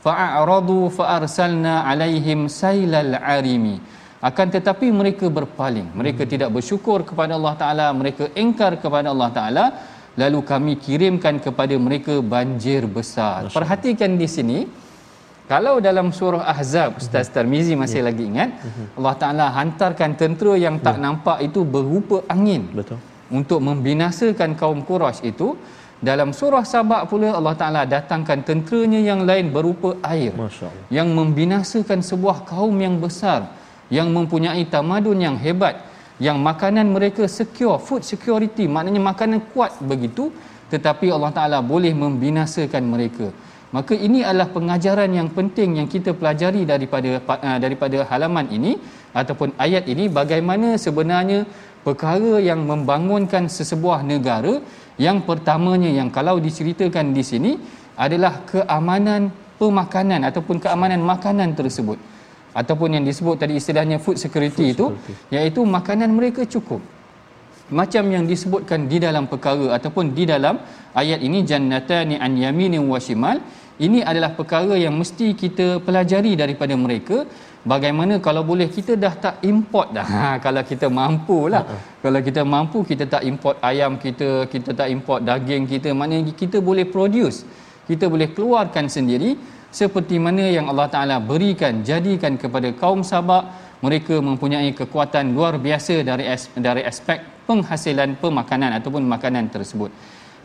fa'aradu 0.04 0.78
fa'arsalna 0.98 1.74
alaihim 1.90 2.40
sailal 2.60 3.12
arimi 3.36 3.76
akan 4.28 4.46
tetapi 4.56 4.86
mereka 5.00 5.26
berpaling 5.38 5.88
mereka 6.00 6.22
hmm. 6.24 6.30
tidak 6.32 6.50
bersyukur 6.56 6.98
kepada 7.08 7.32
Allah 7.38 7.54
Taala 7.62 7.86
mereka 8.00 8.24
engkar 8.44 8.72
kepada 8.84 9.08
Allah 9.14 9.30
Taala 9.38 9.64
lalu 10.20 10.40
kami 10.50 10.72
kirimkan 10.80 11.36
kepada 11.38 11.76
mereka 11.76 12.18
banjir 12.34 12.88
besar. 12.88 13.46
Masya 13.46 13.56
Perhatikan 13.56 14.16
di 14.16 14.28
sini 14.36 14.58
kalau 15.46 15.78
dalam 15.78 16.10
surah 16.10 16.42
Ahzab 16.52 16.98
Ustaz 16.98 17.30
Tarmizi 17.30 17.78
masih 17.78 18.00
ya. 18.02 18.06
lagi 18.08 18.24
ingat 18.26 18.50
mhm. 18.58 18.84
Allah 18.98 19.14
Taala 19.22 19.46
hantarkan 19.54 20.18
tentera 20.18 20.54
yang 20.58 20.76
tak 20.82 20.96
ya. 20.98 21.02
nampak 21.06 21.38
itu 21.44 21.62
berupa 21.62 22.24
angin. 22.26 22.66
Betul. 22.74 22.98
Untuk 23.30 23.60
membinasakan 23.62 24.58
kaum 24.58 24.80
Quraisy 24.88 25.22
itu 25.34 25.54
dalam 25.96 26.30
surah 26.38 26.64
Sabak 26.72 27.08
pula 27.10 27.32
Allah 27.38 27.54
Taala 27.60 27.82
datangkan 27.88 28.44
tenteranya 28.44 29.00
yang 29.00 29.24
lain 29.24 29.48
berupa 29.48 29.96
air 30.04 30.32
yang 30.92 31.08
membinasakan 31.18 32.04
sebuah 32.04 32.44
kaum 32.44 32.76
yang 32.76 33.00
besar 33.00 33.48
yang 33.88 34.12
mempunyai 34.12 34.62
tamadun 34.68 35.16
yang 35.16 35.36
hebat 35.40 35.80
yang 36.16 36.40
makanan 36.40 36.88
mereka 36.96 37.28
secure 37.28 37.76
food 37.76 38.00
security 38.00 38.64
maknanya 38.64 39.02
makanan 39.12 39.40
kuat 39.52 39.76
begitu 39.84 40.32
tetapi 40.72 41.12
Allah 41.14 41.30
Taala 41.30 41.58
boleh 41.62 41.92
membinasakan 41.94 42.82
mereka. 42.82 43.30
Maka 43.74 43.94
ini 44.06 44.22
adalah 44.22 44.48
pengajaran 44.56 45.10
yang 45.10 45.28
penting 45.36 45.78
yang 45.78 45.88
kita 45.90 46.10
pelajari 46.14 46.62
daripada 46.64 47.18
uh, 47.20 47.58
daripada 47.60 48.06
halaman 48.10 48.46
ini 48.48 48.72
ataupun 49.12 49.52
ayat 49.58 49.84
ini. 49.90 50.06
Bagaimana 50.06 50.78
sebenarnya 50.78 51.44
perkara 51.86 52.38
yang 52.40 52.62
membangunkan 52.64 53.46
sesebuah 53.50 54.00
negara. 54.06 54.62
Yang 54.96 55.28
pertamanya 55.28 55.92
yang 55.92 56.08
kalau 56.08 56.40
diceritakan 56.40 57.12
di 57.12 57.20
sini 57.20 57.52
adalah 58.00 58.48
keamanan 58.48 59.28
pemakanan 59.60 60.24
ataupun 60.24 60.56
keamanan 60.56 61.04
makanan 61.04 61.52
tersebut 61.52 62.00
ataupun 62.60 62.88
yang 62.96 63.04
disebut 63.08 63.36
tadi 63.42 63.54
istilahnya 63.60 63.96
food 64.04 64.16
security, 64.24 64.66
food 64.66 64.74
itu 64.74 64.86
iaitu 65.36 65.60
makanan 65.76 66.10
mereka 66.18 66.42
cukup. 66.54 66.80
Macam 67.78 68.04
yang 68.14 68.24
disebutkan 68.30 68.80
di 68.90 68.98
dalam 69.06 69.24
perkara 69.32 69.66
ataupun 69.76 70.14
di 70.18 70.24
dalam 70.32 70.54
ayat 71.02 71.20
ini 71.28 71.38
jannatani 71.50 72.16
an 72.26 72.32
yaminin 72.44 72.84
wa 72.92 72.98
shimal 73.06 73.38
ini 73.86 73.98
adalah 74.10 74.30
perkara 74.38 74.74
yang 74.84 74.94
mesti 75.00 75.26
kita 75.42 75.66
pelajari 75.86 76.32
daripada 76.42 76.74
mereka. 76.84 77.18
Bagaimana 77.72 78.14
kalau 78.26 78.42
boleh 78.50 78.68
kita 78.76 78.92
dah 79.04 79.14
tak 79.24 79.36
import 79.50 79.88
dah? 79.96 80.06
Ha, 80.16 80.26
kalau 80.44 80.62
kita 80.70 80.86
mampu 80.98 81.38
lah 81.52 81.62
uh-huh. 81.66 81.80
kalau 82.04 82.20
kita 82.28 82.42
mampu 82.54 82.78
kita 82.90 83.04
tak 83.14 83.22
import 83.30 83.56
ayam 83.70 83.98
kita 84.04 84.28
kita 84.52 84.70
tak 84.80 84.88
import 84.94 85.20
daging 85.28 85.66
kita. 85.72 85.90
Maknanya 86.00 86.32
kita 86.42 86.62
boleh 86.68 86.86
produce 86.94 87.38
kita 87.90 88.04
boleh 88.12 88.28
keluarkan 88.36 88.86
sendiri 88.96 89.30
seperti 89.76 90.16
mana 90.16 90.48
yang 90.56 90.72
Allah 90.72 90.88
Taala 90.88 91.16
berikan 91.20 91.84
jadikan 91.84 92.40
kepada 92.40 92.72
kaum 92.72 93.04
Sabak 93.04 93.44
mereka 93.84 94.16
mempunyai 94.24 94.72
kekuatan 94.72 95.36
luar 95.36 95.60
biasa 95.60 96.00
dari 96.00 96.24
dari 96.56 96.82
aspek 96.90 97.20
penghasilan 97.44 98.16
pemakanan 98.16 98.72
ataupun 98.80 99.04
makanan 99.04 99.52
tersebut. 99.52 99.92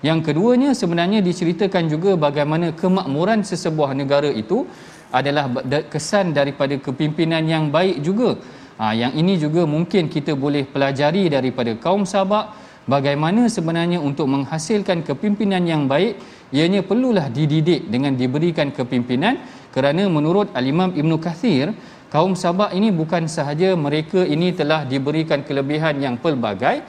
Yang 0.04 0.20
keduanya 0.28 0.76
sebenarnya 0.76 1.24
diceritakan 1.24 1.88
juga 1.88 2.20
bagaimana 2.20 2.76
kemakmuran 2.76 3.48
sesebuah 3.48 3.96
negara 3.96 4.28
itu 4.28 4.68
adalah 5.16 5.48
kesan 5.88 6.36
daripada 6.36 6.76
kepimpinan 6.76 7.44
yang 7.48 7.72
baik 7.72 8.04
juga. 8.04 8.36
Ha, 8.82 8.92
yang 8.98 9.14
ini 9.16 9.40
juga 9.40 9.64
mungkin 9.64 10.12
kita 10.12 10.34
boleh 10.36 10.68
pelajari 10.68 11.32
daripada 11.32 11.72
kaum 11.80 12.04
Sabak 12.04 12.52
bagaimana 12.90 13.48
sebenarnya 13.48 14.02
untuk 14.02 14.28
menghasilkan 14.28 15.06
kepimpinan 15.08 15.64
yang 15.64 15.86
baik 15.86 16.18
ianya 16.58 16.82
perlulah 16.90 17.28
dididik 17.38 17.88
dengan 17.94 18.14
diberikan 18.22 18.70
kepimpinan 18.78 19.36
kerana 19.76 20.04
menurut 20.16 20.52
al-Imam 20.60 20.92
Ibn 21.02 21.12
Kathir 21.26 21.72
kaum 22.14 22.36
Sabak 22.36 22.76
ini 22.78 22.92
bukan 22.92 23.26
sahaja 23.36 23.72
mereka 23.86 24.22
ini 24.36 24.52
telah 24.60 24.84
diberikan 24.84 25.42
kelebihan 25.48 25.96
yang 26.06 26.16
pelbagai 26.24 26.84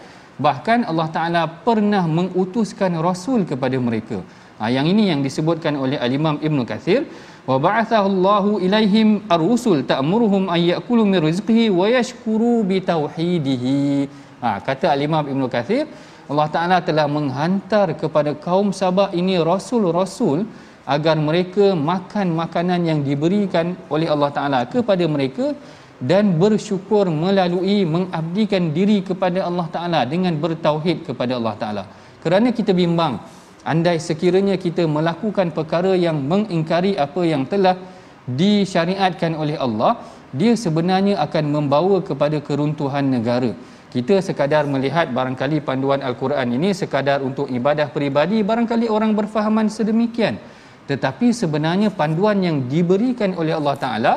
bahkan 0.47 0.83
Allah 0.91 1.09
Taala 1.17 1.43
pernah 1.67 2.05
mengutuskan 2.19 2.93
rasul 3.07 3.47
kepada 3.51 3.77
mereka. 3.89 4.19
Ha, 4.59 4.71
yang 4.77 4.87
ini 4.93 5.11
yang 5.11 5.21
disebutkan 5.27 5.75
oleh 5.85 5.99
al-Imam 6.07 6.37
Ibn 6.39 6.59
Kathir 6.71 7.07
wa 7.49 7.57
ba'athahu 7.59 8.07
Allahu 8.13 8.51
ilaihim 8.67 9.09
ar-rusul 9.27 9.83
ta'muruhum 9.91 10.47
ay 10.55 10.71
ya'kulu 10.73 11.03
min 11.13 11.19
rizqihi 11.29 11.67
wa 11.79 11.87
yashkuru 11.91 12.63
bi 12.71 12.79
tauhidihi 12.91 14.07
ha, 14.43 14.63
kata 14.63 14.95
al-Imam 14.95 15.27
Ibn 15.27 15.43
Kathir 15.55 15.91
Allah 16.31 16.49
Taala 16.55 16.79
telah 16.89 17.07
menghantar 17.11 17.99
kepada 17.99 18.31
kaum 18.39 18.71
Sabak 18.71 19.11
ini 19.21 19.35
rasul-rasul 19.43 20.47
agar 20.87 21.17
mereka 21.19 21.75
makan 21.75 22.35
makanan 22.35 22.81
yang 22.91 23.01
diberikan 23.07 23.75
oleh 23.91 24.07
Allah 24.11 24.31
Taala 24.37 24.61
kepada 24.67 25.05
mereka 25.07 25.55
dan 26.03 26.35
bersyukur 26.43 27.07
melalui 27.07 27.87
mengabdikan 27.87 28.75
diri 28.75 28.99
kepada 29.07 29.47
Allah 29.47 29.67
Taala 29.75 30.01
dengan 30.13 30.35
bertauhid 30.35 31.07
kepada 31.07 31.39
Allah 31.39 31.55
Taala. 31.59 31.85
Kerana 32.23 32.51
kita 32.51 32.75
bimbang 32.75 33.23
andai 33.63 33.99
sekiranya 34.03 34.59
kita 34.59 34.83
melakukan 34.87 35.55
perkara 35.55 35.95
yang 35.95 36.19
mengingkari 36.33 36.99
apa 36.99 37.23
yang 37.23 37.47
telah 37.47 37.79
disyariatkan 38.27 39.35
oleh 39.39 39.55
Allah, 39.59 39.99
dia 40.35 40.55
sebenarnya 40.59 41.19
akan 41.23 41.45
membawa 41.55 41.99
kepada 42.03 42.39
keruntuhan 42.43 43.07
negara. 43.07 43.55
Kita 43.93 44.25
sekadar 44.25 44.65
melihat 44.65 45.13
barangkali 45.13 45.61
panduan 45.61 46.01
Al-Quran 46.01 46.49
ini 46.57 46.73
sekadar 46.73 47.21
untuk 47.21 47.53
ibadah 47.53 47.93
peribadi, 47.93 48.41
barangkali 48.41 48.89
orang 48.89 49.13
berfahaman 49.13 49.69
sedemikian. 49.69 50.41
Tetapi 50.89 51.31
sebenarnya 51.31 51.93
panduan 51.93 52.41
yang 52.41 52.57
diberikan 52.73 53.37
oleh 53.37 53.53
Allah 53.53 53.77
Taala 53.77 54.15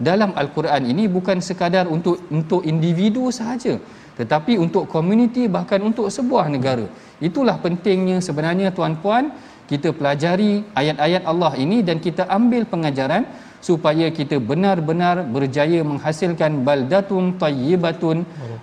dalam 0.00 0.30
al-Quran 0.32 0.82
ini 0.88 1.10
bukan 1.10 1.42
sekadar 1.42 1.90
untuk 1.90 2.22
untuk 2.30 2.62
individu 2.62 3.34
sahaja 3.34 3.76
tetapi 4.18 4.58
untuk 4.58 4.90
komuniti 4.90 5.46
bahkan 5.46 5.78
untuk 5.78 6.10
sebuah 6.10 6.50
negara. 6.50 6.90
Itulah 7.22 7.54
pentingnya 7.62 8.18
sebenarnya 8.18 8.74
tuan-puan 8.74 9.30
kita 9.70 9.94
pelajari 9.94 10.66
ayat-ayat 10.74 11.22
Allah 11.22 11.54
ini 11.54 11.86
dan 11.86 12.02
kita 12.02 12.26
ambil 12.26 12.66
pengajaran 12.66 13.22
supaya 13.58 14.06
kita 14.18 14.38
benar-benar 14.38 15.26
berjaya 15.34 15.82
menghasilkan 15.90 16.62
baldatun 16.66 17.34
tayyibatun 17.42 18.22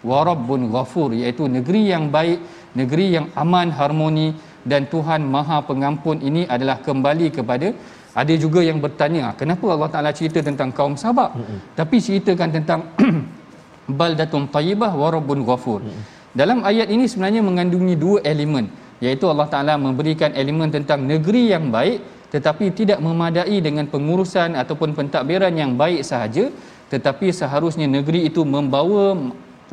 wa 0.09 0.19
rabbun 0.29 0.71
ghafur 0.71 1.11
iaitu 1.11 1.45
negeri 1.51 1.81
yang 1.93 2.07
baik 2.15 2.39
negeri 2.79 3.05
yang 3.15 3.27
aman 3.43 3.69
harmoni 3.75 4.27
dan 4.65 4.89
Tuhan 4.93 5.21
Maha 5.35 5.61
Pengampun 5.69 6.19
ini 6.29 6.43
adalah 6.55 6.81
kembali 6.81 7.27
kepada 7.37 7.69
ada 8.15 8.33
juga 8.39 8.63
yang 8.63 8.79
bertanya 8.79 9.35
kenapa 9.35 9.65
Allah 9.75 9.89
Taala 9.91 10.11
cerita 10.15 10.39
tentang 10.39 10.71
kaum 10.71 10.95
Sabak 10.95 11.35
mm-hmm. 11.35 11.59
tapi 11.75 11.95
ceritakan 11.99 12.49
tentang 12.55 12.79
baldatun 13.99 14.49
tayyibah 14.49 14.91
wa 14.95 15.07
rabbun 15.11 15.43
ghafur. 15.43 15.83
Mm-hmm. 15.83 16.03
Dalam 16.35 16.59
ayat 16.67 16.87
ini 16.91 17.05
sebenarnya 17.11 17.43
mengandungi 17.43 17.95
dua 17.99 18.19
elemen 18.23 18.71
iaitu 19.03 19.27
Allah 19.27 19.47
Taala 19.51 19.73
memberikan 19.75 20.31
elemen 20.31 20.71
tentang 20.71 21.03
negeri 21.03 21.51
yang 21.51 21.67
baik 21.67 22.14
tetapi 22.33 22.73
tidak 22.73 22.99
memadai 23.01 23.57
dengan 23.61 23.85
pengurusan 23.89 24.57
ataupun 24.57 24.97
pentadbiran 24.97 25.53
yang 25.53 25.77
baik 25.77 26.01
sahaja 26.01 26.49
tetapi 26.89 27.33
seharusnya 27.33 27.89
negeri 27.89 28.29
itu 28.29 28.45
membawa 28.45 29.17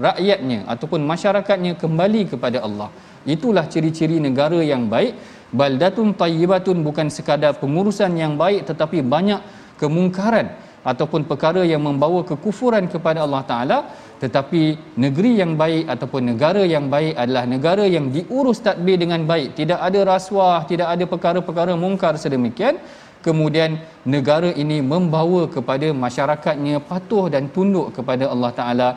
rakyatnya 0.00 0.64
ataupun 0.72 1.05
masyarakatnya 1.05 1.76
kembali 1.76 2.33
kepada 2.33 2.64
Allah. 2.64 2.88
Itulah 3.29 3.68
ciri-ciri 3.68 4.18
negara 4.18 4.59
yang 4.64 4.88
baik. 4.88 5.14
Baldatun 5.53 6.16
tayyibatun 6.16 6.81
bukan 6.81 7.12
sekadar 7.12 7.61
pengurusan 7.61 8.16
yang 8.16 8.40
baik 8.40 8.64
tetapi 8.64 9.05
banyak 9.05 9.40
kemungkaran 9.76 10.48
ataupun 10.83 11.29
perkara 11.29 11.62
yang 11.62 11.85
membawa 11.85 12.24
kekufuran 12.24 12.88
kepada 12.88 13.22
Allah 13.22 13.42
Taala 13.44 13.79
tetapi 14.22 14.62
negeri 15.04 15.30
yang 15.42 15.52
baik 15.62 15.85
ataupun 15.94 16.22
negara 16.30 16.62
yang 16.74 16.87
baik 16.94 17.14
adalah 17.22 17.42
negara 17.54 17.85
yang 17.94 18.06
diurus 18.14 18.62
tadbir 18.66 18.94
dengan 19.02 19.26
baik. 19.30 19.58
Tidak 19.61 19.78
ada 19.88 20.00
rasuah 20.14 20.62
tidak 20.70 20.88
ada 20.94 21.04
perkara-perkara 21.12 21.74
mungkar 21.85 22.14
sedemikian. 22.24 22.78
Kemudian 23.26 23.82
negara 24.14 24.50
ini 24.62 24.78
membawa 24.92 25.42
kepada 25.56 25.90
masyarakatnya 26.04 26.78
patuh 26.90 27.26
dan 27.35 27.50
tunduk 27.54 27.90
kepada 27.96 28.30
Allah 28.35 28.52
Taala. 28.58 28.88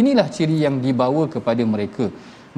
Inilah 0.00 0.28
ciri 0.36 0.56
yang 0.66 0.76
dibawa 0.84 1.24
kepada 1.34 1.64
mereka. 1.74 2.06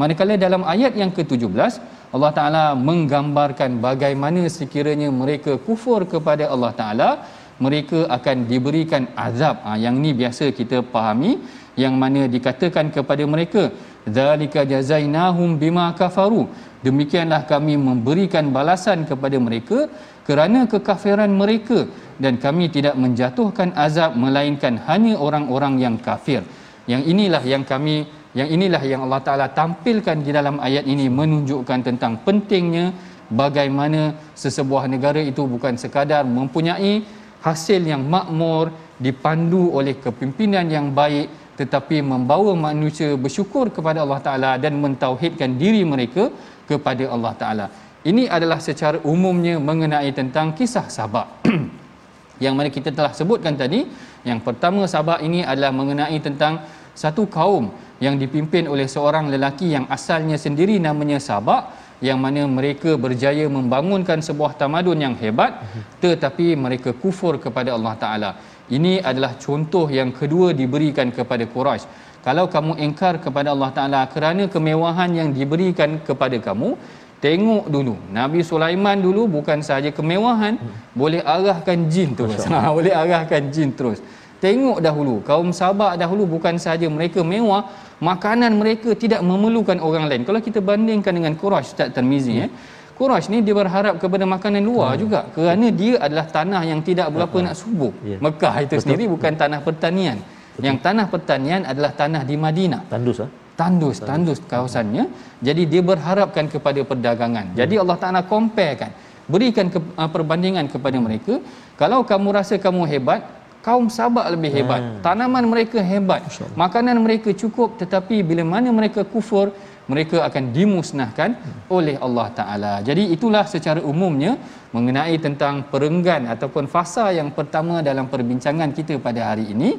Manakala 0.00 0.34
dalam 0.46 0.62
ayat 0.74 0.92
yang 1.00 1.10
ke-17 1.16 1.72
Allah 2.14 2.32
Taala 2.38 2.64
menggambarkan 2.88 3.78
bagaimana 3.86 4.42
sekiranya 4.58 5.08
mereka 5.22 5.54
kufur 5.66 6.02
kepada 6.14 6.44
Allah 6.54 6.72
Taala 6.80 7.10
mereka 7.56 8.04
akan 8.16 8.44
diberikan 8.50 9.08
azab. 9.16 9.64
Ha, 9.64 9.80
yang 9.80 9.96
ni 9.96 10.12
biasa 10.12 10.52
kita 10.52 10.84
fahami 10.92 11.40
yang 11.76 11.94
mana 11.96 12.24
dikatakan 12.28 12.88
kepada 12.92 13.24
mereka 13.28 13.72
zalika 14.08 14.64
jazainahum 14.64 15.56
bima 15.60 15.92
kafaru. 15.96 16.48
Demikianlah 16.84 17.48
kami 17.48 17.74
memberikan 17.80 18.52
balasan 18.56 19.08
kepada 19.08 19.36
mereka 19.40 19.88
kerana 20.28 20.68
kekafiran 20.68 21.32
mereka. 21.32 21.88
Dan 22.16 22.40
kami 22.40 22.72
tidak 22.72 22.96
menjatuhkan 22.96 23.76
azab 23.76 24.16
melainkan 24.16 24.80
hanya 24.88 25.20
orang-orang 25.20 25.76
yang 25.84 25.96
kafir. 26.00 26.40
Yang 26.88 27.02
inilah 27.12 27.42
yang 27.44 27.64
kami 27.66 28.08
yang 28.36 28.48
inilah 28.52 28.80
yang 28.84 29.00
Allah 29.04 29.20
Taala 29.26 29.46
tampilkan 29.48 30.20
di 30.20 30.30
dalam 30.32 30.56
ayat 30.60 30.84
ini 30.84 31.08
menunjukkan 31.08 31.80
tentang 31.88 32.20
pentingnya 32.20 32.92
bagaimana 33.32 34.14
sesebuah 34.36 34.84
negara 34.92 35.18
itu 35.18 35.42
bukan 35.48 35.74
sekadar 35.80 36.22
mempunyai 36.28 37.00
hasil 37.44 37.82
yang 37.82 38.02
makmur 38.04 38.72
dipandu 38.96 39.76
oleh 39.76 40.00
kepimpinan 40.00 40.66
yang 40.68 40.92
baik 40.92 41.46
tetapi 41.56 42.04
membawa 42.04 42.52
manusia 42.52 43.16
bersyukur 43.16 43.72
kepada 43.72 44.04
Allah 44.04 44.20
Taala 44.20 44.50
dan 44.60 44.76
mentauhidkan 44.76 45.56
diri 45.56 45.82
mereka 45.88 46.28
kepada 46.68 47.08
Allah 47.08 47.32
Taala. 47.32 47.66
Ini 48.06 48.28
adalah 48.28 48.60
secara 48.60 49.00
umumnya 49.02 49.56
mengenai 49.58 50.12
tentang 50.12 50.52
kisah 50.52 50.86
Sabak. 50.92 51.42
yang 52.44 52.52
mana 52.54 52.68
kita 52.68 52.92
telah 52.92 53.10
sebutkan 53.16 53.56
tadi, 53.56 53.88
yang 54.22 54.44
pertama 54.44 54.84
Sabak 54.84 55.24
ini 55.24 55.40
adalah 55.42 55.72
mengenai 55.72 56.20
tentang 56.20 56.60
satu 56.92 57.24
kaum 57.26 57.72
yang 57.98 58.20
dipimpin 58.20 58.68
oleh 58.68 58.84
seorang 58.84 59.32
lelaki 59.32 59.72
yang 59.72 59.88
asalnya 59.88 60.36
sendiri 60.36 60.76
namanya 60.76 61.16
Sabak 61.16 61.85
yang 62.04 62.18
mana 62.20 62.44
mereka 62.44 63.00
berjaya 63.00 63.48
membangunkan 63.48 64.20
sebuah 64.20 64.52
tamadun 64.60 65.00
yang 65.00 65.14
hebat 65.16 65.64
tetapi 66.04 66.52
mereka 66.52 66.92
kufur 66.92 67.40
kepada 67.40 67.72
Allah 67.76 67.94
Taala. 67.96 68.30
Ini 68.66 69.00
adalah 69.00 69.38
contoh 69.38 69.86
yang 69.88 70.10
kedua 70.10 70.50
diberikan 70.50 71.08
kepada 71.14 71.46
Quraisy. 71.46 71.86
Kalau 72.26 72.50
kamu 72.50 72.82
engkar 72.82 73.22
kepada 73.22 73.54
Allah 73.54 73.70
Taala 73.70 74.00
kerana 74.10 74.50
kemewahan 74.50 75.10
yang 75.14 75.28
diberikan 75.30 76.02
kepada 76.02 76.34
kamu, 76.42 76.74
tengok 77.22 77.64
dulu. 77.70 77.94
Nabi 78.10 78.42
Sulaiman 78.42 78.98
dulu 78.98 79.30
bukan 79.40 79.62
sahaja 79.62 79.90
kemewahan, 79.94 80.58
boleh 80.90 81.22
arahkan 81.22 81.86
jin 81.86 82.18
terus. 82.18 82.42
Ha, 82.50 82.68
boleh 82.76 82.92
arahkan 82.92 83.42
jin 83.54 83.70
terus. 83.78 84.02
Tengok 84.42 84.84
dahulu, 84.84 85.24
kaum 85.24 85.48
Sabak 85.48 85.96
dahulu 85.96 86.28
bukan 86.34 86.60
sahaja 86.60 86.84
mereka 86.92 87.24
mewah, 87.24 87.72
makanan 88.00 88.52
mereka 88.60 88.92
tidak 88.92 89.20
memerlukan 89.24 89.80
orang 89.80 90.04
lain. 90.08 90.22
Kalau 90.28 90.40
kita 90.40 90.60
bandingkan 90.60 91.12
dengan 91.16 91.32
Quraisy 91.32 91.68
Ustaz 91.72 91.88
Tirmizi 91.96 92.36
hmm. 92.36 92.44
eh, 92.44 92.50
Quraisy 92.96 93.28
ni 93.32 93.38
dia 93.44 93.54
berharap 93.56 94.00
kepada 94.00 94.24
makanan 94.24 94.62
luar 94.64 94.96
hmm. 94.96 95.00
juga 95.00 95.20
kerana 95.32 95.66
dia 95.72 96.00
adalah 96.00 96.26
tanah 96.28 96.62
yang 96.64 96.80
tidak 96.84 97.08
berapa 97.12 97.36
nak 97.44 97.54
subuh. 97.56 97.92
Yeah. 98.04 98.20
Mekah 98.20 98.54
itu 98.64 98.76
Betul. 98.76 98.82
sendiri 98.84 99.04
bukan 99.08 99.32
tanah 99.36 99.60
pertanian. 99.64 100.18
Betul. 100.20 100.64
Yang 100.64 100.76
tanah 100.84 101.06
pertanian 101.12 101.62
adalah 101.68 101.92
tanah 101.92 102.22
di 102.24 102.34
Madinah. 102.36 102.82
Tandus 102.88 103.20
ah. 103.24 103.30
Tandus, 103.56 104.04
tandus 104.04 104.38
kawasannya. 104.44 105.08
Jadi 105.40 105.64
dia 105.64 105.80
berharapkan 105.80 106.44
kepada 106.44 106.76
perdagangan. 106.84 107.52
Hmm. 107.52 107.56
Jadi 107.56 107.80
Allah 107.80 107.96
Taala 107.96 108.20
comparekan, 108.28 108.92
berikan 109.24 109.72
ke, 109.72 109.80
uh, 109.80 110.10
perbandingan 110.12 110.68
kepada 110.68 111.00
mereka. 111.00 111.40
Kalau 111.80 112.04
kamu 112.04 112.28
rasa 112.36 112.60
kamu 112.60 112.84
hebat, 112.84 113.24
kaum 113.66 113.86
Sabak 113.96 114.26
lebih 114.34 114.50
hebat. 114.56 114.80
Hmm. 114.82 114.98
Tanaman 115.04 115.44
mereka 115.52 115.78
hebat. 115.92 116.22
Makanan 116.62 116.96
mereka 117.06 117.30
cukup 117.42 117.74
tetapi 117.82 118.22
bila 118.28 118.42
mana 118.54 118.70
mereka 118.78 119.02
kufur, 119.02 119.50
mereka 119.90 120.22
akan 120.28 120.44
dimusnahkan 120.56 121.30
hmm. 121.34 121.76
oleh 121.76 121.96
Allah 122.06 122.26
Taala. 122.38 122.74
Jadi 122.88 123.10
itulah 123.14 123.42
secara 123.54 123.82
umumnya 123.92 124.38
mengenai 124.76 125.16
tentang 125.26 125.66
perenggan 125.72 126.22
ataupun 126.34 126.64
fasa 126.74 127.10
yang 127.18 127.30
pertama 127.38 127.82
dalam 127.88 128.06
perbincangan 128.14 128.70
kita 128.78 129.02
pada 129.06 129.34
hari 129.34 129.50
ini. 129.54 129.70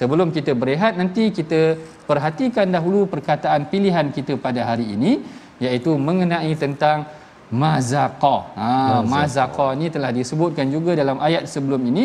Sebelum 0.00 0.28
kita 0.36 0.52
berehat 0.60 0.98
nanti 1.00 1.24
kita 1.38 1.60
perhatikan 2.08 2.66
dahulu 2.76 3.06
perkataan 3.12 3.70
pilihan 3.72 4.06
kita 4.16 4.34
pada 4.46 4.60
hari 4.68 4.86
ini 4.96 5.12
iaitu 5.64 5.94
mengenai 6.08 6.50
tentang 6.64 7.06
mazaqa. 7.62 8.36
Ha 8.58 8.70
mazaqa 9.14 9.68
ni 9.80 9.86
telah 9.94 10.10
disebutkan 10.18 10.66
juga 10.74 10.98
dalam 11.00 11.22
ayat 11.28 11.44
sebelum 11.54 11.82
ini 11.92 12.04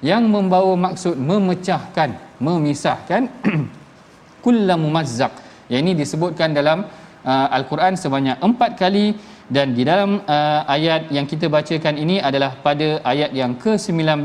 yang 0.00 0.24
membawa 0.28 0.72
maksud 0.76 1.16
memecahkan, 1.16 2.40
memisahkan 2.40 3.28
kullu 4.44 4.74
mumazzaq. 4.80 5.32
Yang 5.70 5.80
ini 5.84 5.92
disebutkan 6.02 6.56
dalam 6.56 6.88
uh, 7.22 7.56
Al-Quran 7.56 7.94
sebanyak 7.94 8.36
empat 8.40 8.80
kali 8.80 9.14
dan 9.46 9.76
di 9.76 9.82
dalam 9.84 10.24
uh, 10.24 10.60
ayat 10.66 11.12
yang 11.16 11.26
kita 11.28 11.46
bacakan 11.52 11.94
ini 12.00 12.16
adalah 12.18 12.56
pada 12.66 12.88
ayat 13.12 13.30
yang 13.36 13.52
ke-19 13.62 14.24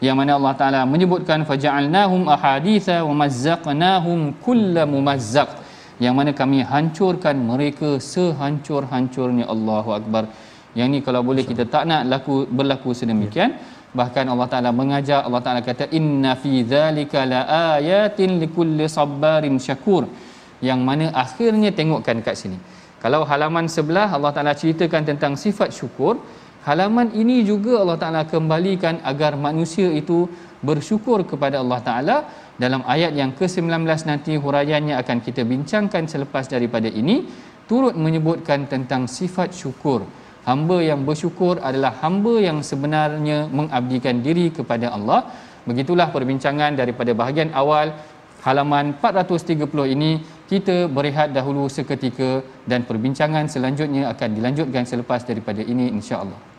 yang 0.00 0.16
mana 0.16 0.32
Allah 0.38 0.54
Taala 0.56 0.80
menyebutkan 0.88 1.44
faja'alnahum 1.44 2.24
ahaditha 2.34 3.04
wa 3.04 3.14
mazzaqnahum 3.22 4.40
kulla 4.40 4.88
mumazzaq. 4.88 5.50
Yang 6.00 6.14
mana 6.16 6.30
kami 6.32 6.64
hancurkan 6.64 7.36
mereka 7.36 8.00
sehancur-hancurnya. 8.00 9.44
Allahu 9.54 9.92
akbar. 9.92 10.32
Yang 10.72 10.88
ni 10.92 10.98
kalau 11.04 11.20
boleh 11.20 11.44
kita 11.44 11.68
tak 11.68 11.84
nak 11.84 12.08
laku 12.08 12.48
berlaku 12.48 12.96
sedemikian 12.96 13.60
bahkan 13.90 14.26
Allah 14.30 14.46
Taala 14.46 14.70
mengajar 14.70 15.26
Allah 15.26 15.42
Taala 15.42 15.60
kata 15.66 15.90
inna 15.90 16.38
fi 16.38 16.62
dzalika 16.62 17.26
laayatin 17.26 18.38
likulli 18.42 18.86
sabarin 18.86 19.58
syakur. 19.58 20.06
Yang 20.60 20.80
mana 20.84 21.06
akhirnya 21.16 21.72
tengokkan 21.72 22.20
kat 22.20 22.36
sini. 22.36 22.58
Kalau 23.00 23.24
halaman 23.24 23.64
sebelah 23.64 24.12
Allah 24.12 24.30
Taala 24.36 24.52
ceritakan 24.52 25.08
tentang 25.08 25.34
sifat 25.34 25.72
syukur. 25.72 26.20
Halaman 26.60 27.16
ini 27.16 27.40
juga 27.40 27.80
Allah 27.80 27.96
Taala 27.96 28.22
kembalikan 28.28 29.00
agar 29.00 29.32
manusia 29.40 29.88
itu 29.88 30.28
bersyukur 30.60 31.24
kepada 31.24 31.64
Allah 31.64 31.80
Taala. 31.80 32.16
Dalam 32.60 32.84
ayat 32.84 33.16
yang 33.16 33.32
ke-19 33.32 33.88
nanti 34.04 34.36
huraiannya 34.36 34.92
akan 35.00 35.24
kita 35.24 35.48
bincangkan 35.48 36.04
selepas 36.04 36.44
daripada 36.44 36.92
ini 36.92 37.24
turut 37.64 37.96
menyebutkan 37.96 38.68
tentang 38.68 39.08
sifat 39.08 39.56
syukur 39.56 40.04
hamba 40.48 40.78
yang 40.90 41.00
bersyukur 41.08 41.54
adalah 41.68 41.92
hamba 42.02 42.34
yang 42.48 42.58
sebenarnya 42.70 43.48
mengabdikan 43.58 44.18
diri 44.26 44.48
kepada 44.58 44.92
Allah. 44.96 45.28
Begitulah 45.68 46.08
perbincangan 46.16 46.74
daripada 46.80 47.12
bahagian 47.12 47.52
awal 47.52 47.94
halaman 48.46 48.96
430 48.98 49.94
ini. 49.96 50.12
Kita 50.50 50.90
berehat 50.90 51.30
dahulu 51.30 51.70
seketika 51.70 52.42
dan 52.66 52.82
perbincangan 52.82 53.46
selanjutnya 53.46 54.10
akan 54.10 54.28
dilanjutkan 54.34 54.82
selepas 54.82 55.22
daripada 55.22 55.62
ini 55.62 55.86
insya-Allah 55.94 56.49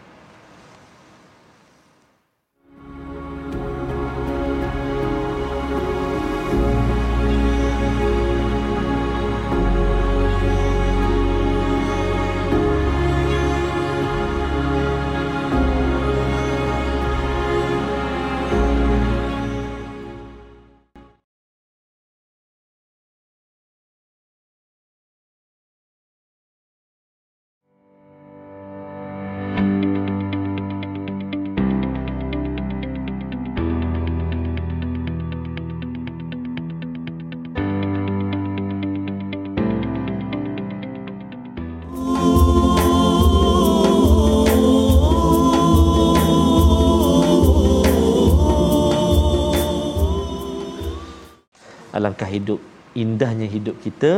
hidup 52.36 52.60
indahnya 53.04 53.48
hidup 53.56 53.76
kita 53.86 54.14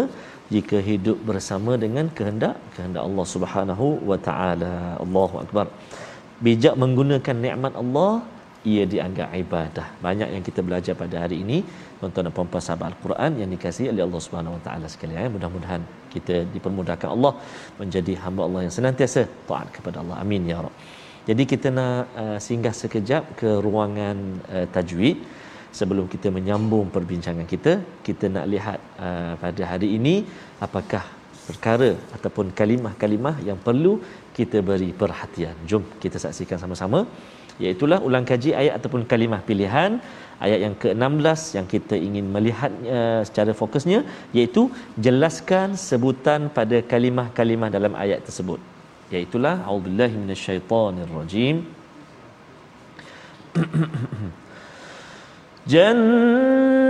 jika 0.55 0.77
hidup 0.89 1.17
bersama 1.29 1.73
dengan 1.83 2.05
kehendak 2.17 2.55
kehendak 2.75 3.03
Allah 3.07 3.25
Subhanahu 3.33 3.87
wa 4.09 4.17
taala. 4.27 4.75
Allahu 5.03 5.35
akbar. 5.43 5.65
Bijak 6.45 6.75
menggunakan 6.83 7.35
nikmat 7.45 7.73
Allah 7.83 8.11
ia 8.71 8.83
dianggap 8.93 9.29
ibadah. 9.43 9.87
Banyak 10.05 10.29
yang 10.35 10.43
kita 10.47 10.59
belajar 10.67 10.93
pada 11.03 11.15
hari 11.23 11.37
ini 11.43 11.57
tuan-tuan 11.99 12.27
dan 12.27 12.33
puan-puan 12.35 12.63
sahabat 12.67 12.87
Al-Quran 12.91 13.31
yang 13.41 13.49
dikasihi 13.55 13.87
oleh 13.93 14.03
Allah 14.07 14.21
Subhanahu 14.25 14.55
wa 14.57 14.61
taala 14.65 14.87
sekalian. 14.95 15.31
Mudah-mudahan 15.35 15.81
kita 16.15 16.35
dipermudahkan 16.55 17.09
Allah 17.15 17.33
menjadi 17.81 18.13
hamba 18.23 18.41
Allah 18.47 18.61
yang 18.65 18.73
senantiasa 18.77 19.21
taat 19.49 19.67
kepada 19.75 19.99
Allah. 20.03 20.17
Amin 20.23 20.47
ya 20.51 20.59
rab. 20.65 20.75
Jadi 21.29 21.43
kita 21.51 21.67
nak 21.77 21.99
uh, 22.21 22.37
singgah 22.45 22.75
sekejap 22.81 23.23
ke 23.39 23.49
ruangan 23.65 24.17
uh, 24.55 24.65
tajwid 24.75 25.17
sebelum 25.79 26.05
kita 26.13 26.29
menyambung 26.37 26.87
perbincangan 26.95 27.47
kita 27.53 27.73
kita 28.07 28.25
nak 28.35 28.45
lihat 28.53 28.79
uh, 29.07 29.33
pada 29.43 29.63
hari 29.71 29.89
ini 29.97 30.15
apakah 30.65 31.03
perkara 31.47 31.89
ataupun 32.15 32.45
kalimah-kalimah 32.59 33.35
yang 33.47 33.59
perlu 33.67 33.93
kita 34.37 34.57
beri 34.69 34.91
perhatian. 35.01 35.55
Jom 35.69 35.83
kita 36.03 36.17
saksikan 36.25 36.59
sama-sama. 36.63 36.99
Iaitu 37.63 37.85
ulang 38.07 38.25
kaji 38.31 38.51
ayat 38.61 38.73
ataupun 38.79 39.01
kalimah 39.11 39.41
pilihan. 39.49 39.91
Ayat 40.45 40.59
yang 40.65 40.75
ke-16 40.81 41.41
yang 41.57 41.67
kita 41.73 41.95
ingin 42.07 42.25
melihatnya 42.35 43.01
secara 43.27 43.51
fokusnya 43.59 43.99
iaitu 44.37 44.63
jelaskan 45.05 45.77
sebutan 45.87 46.49
pada 46.57 46.77
kalimah-kalimah 46.93 47.69
dalam 47.77 47.93
ayat 48.03 48.19
tersebut. 48.27 48.59
Iaitu 49.13 49.37
auzubillahi 49.69 50.15
minasyaitonirrajim 50.23 51.55
جنتين 55.68 56.80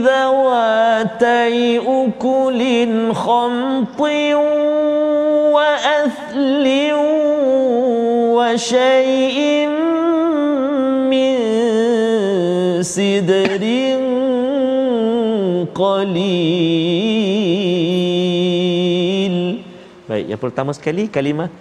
ذواتي 0.00 1.78
أكل 1.78 2.60
خمط 3.12 4.00
وأثل 5.52 6.64
وشيء 8.36 9.38
من 11.12 11.36
سدر 12.82 13.64
قليل 15.74 16.78
Baik, 20.08 20.24
yang 20.24 20.40
pertama 20.40 20.72
sekali 20.72 21.04
kalimah 21.04 21.52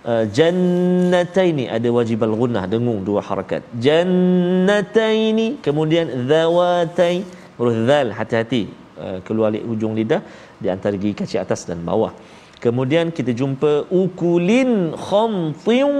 Uh, 0.00 0.24
jannataini 0.36 1.64
ada 1.76 1.88
wajib 1.96 2.24
al-ghunnah 2.24 2.64
dengung 2.72 3.00
dua 3.08 3.20
harakat. 3.20 3.60
Jannataini 3.86 5.60
kemudian 5.66 6.24
zawatai 6.30 7.16
huruf 7.60 7.76
zal 7.88 8.08
hati-hati 8.18 8.62
uh, 8.96 9.18
keluar 9.26 9.52
ujung 9.72 9.92
lidah 9.98 10.24
di 10.56 10.72
antara 10.72 10.96
gigi 10.96 11.12
kaki 11.20 11.36
atas 11.44 11.68
dan 11.68 11.84
bawah. 11.84 12.16
Kemudian 12.64 13.12
kita 13.18 13.36
jumpa 13.40 13.92
ukulin 13.92 14.96
khamtiu 14.96 15.92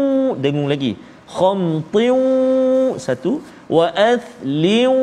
dengung 0.45 0.69
lagi. 0.73 0.93
Khamtiu 1.37 2.17
satu. 2.97 3.45
Wa 3.77 3.93
athliu 3.93 4.97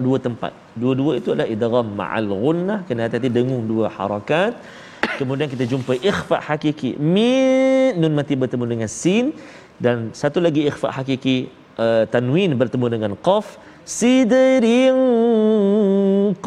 dua 0.00 0.18
tempat. 0.26 0.52
Dua-dua 0.80 1.20
itu 1.20 1.28
adalah 1.36 1.48
idgham 1.54 1.92
ma'al 2.00 2.26
ghunnah 2.32 2.78
kena 2.88 3.04
hati-hati 3.04 3.28
dengung 3.28 3.68
dua 3.68 3.92
harakat 3.98 4.56
kemudian 5.20 5.48
kita 5.52 5.64
jumpa 5.72 5.92
ikhfa 6.10 6.36
hakiki 6.48 6.90
min 7.14 7.90
nun 8.00 8.12
mati 8.18 8.34
bertemu 8.42 8.64
dengan 8.72 8.90
sin. 9.00 9.24
Dan 9.84 9.96
satu 10.20 10.38
lagi 10.46 10.62
ikhfa 10.70 10.88
hakiki 10.96 11.36
uh, 11.84 12.04
tanwin 12.14 12.50
bertemu 12.62 12.86
dengan 12.94 13.12
qaf 13.26 13.46
sidrin 13.96 14.98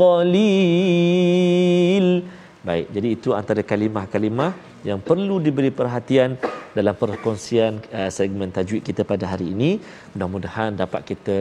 qalil. 0.01 2.07
Baik 2.67 2.85
jadi 2.95 3.07
itu 3.15 3.29
antara 3.39 3.61
kalimah-kalimah 3.71 4.51
yang 4.89 4.99
perlu 5.09 5.35
diberi 5.45 5.71
perhatian 5.79 6.29
dalam 6.77 6.95
perkongsian 7.01 7.73
uh, 7.99 8.09
segmen 8.17 8.49
tajwid 8.57 8.83
kita 8.89 9.01
pada 9.11 9.25
hari 9.33 9.47
ini. 9.55 9.71
Mudah-mudahan 10.13 10.69
dapat 10.83 11.01
kita 11.11 11.37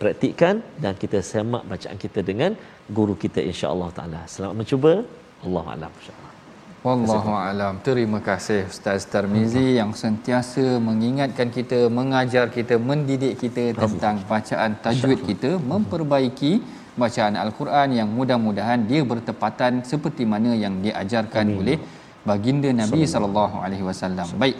praktikkan 0.00 0.54
dan 0.82 0.92
kita 1.02 1.18
semak 1.32 1.62
bacaan 1.72 1.98
kita 2.04 2.20
dengan 2.30 2.50
guru 2.98 3.14
kita 3.24 3.40
insya-Allah 3.52 3.90
taala. 3.98 4.22
Selamat 4.34 4.56
mencuba. 4.62 4.94
Allah 5.42 5.64
alam 5.74 6.21
Wallahu 6.82 7.30
alam. 7.30 7.74
Terima 7.86 8.18
kasih 8.18 8.66
Ustaz 8.66 9.06
Tarmizi 9.06 9.78
yang 9.78 9.94
sentiasa 9.94 10.82
mengingatkan 10.82 11.46
kita, 11.56 11.86
mengajar 11.98 12.50
kita, 12.56 12.74
mendidik 12.74 13.38
kita 13.42 13.70
tentang 13.82 14.18
bacaan 14.26 14.74
tajwid 14.82 15.22
kita, 15.22 15.50
memperbaiki 15.62 16.52
bacaan 16.98 17.38
al-Quran 17.38 17.88
yang 18.02 18.08
mudah-mudahan 18.10 18.82
dia 18.90 19.06
bertepatan 19.06 19.86
seperti 19.86 20.26
mana 20.26 20.58
yang 20.64 20.82
diajarkan 20.82 21.46
Amin. 21.46 21.58
oleh 21.62 21.76
baginda 22.26 22.74
Nabi 22.74 23.06
sallallahu 23.06 23.62
alaihi 23.62 23.86
wasallam. 23.86 24.26
Baik. 24.42 24.58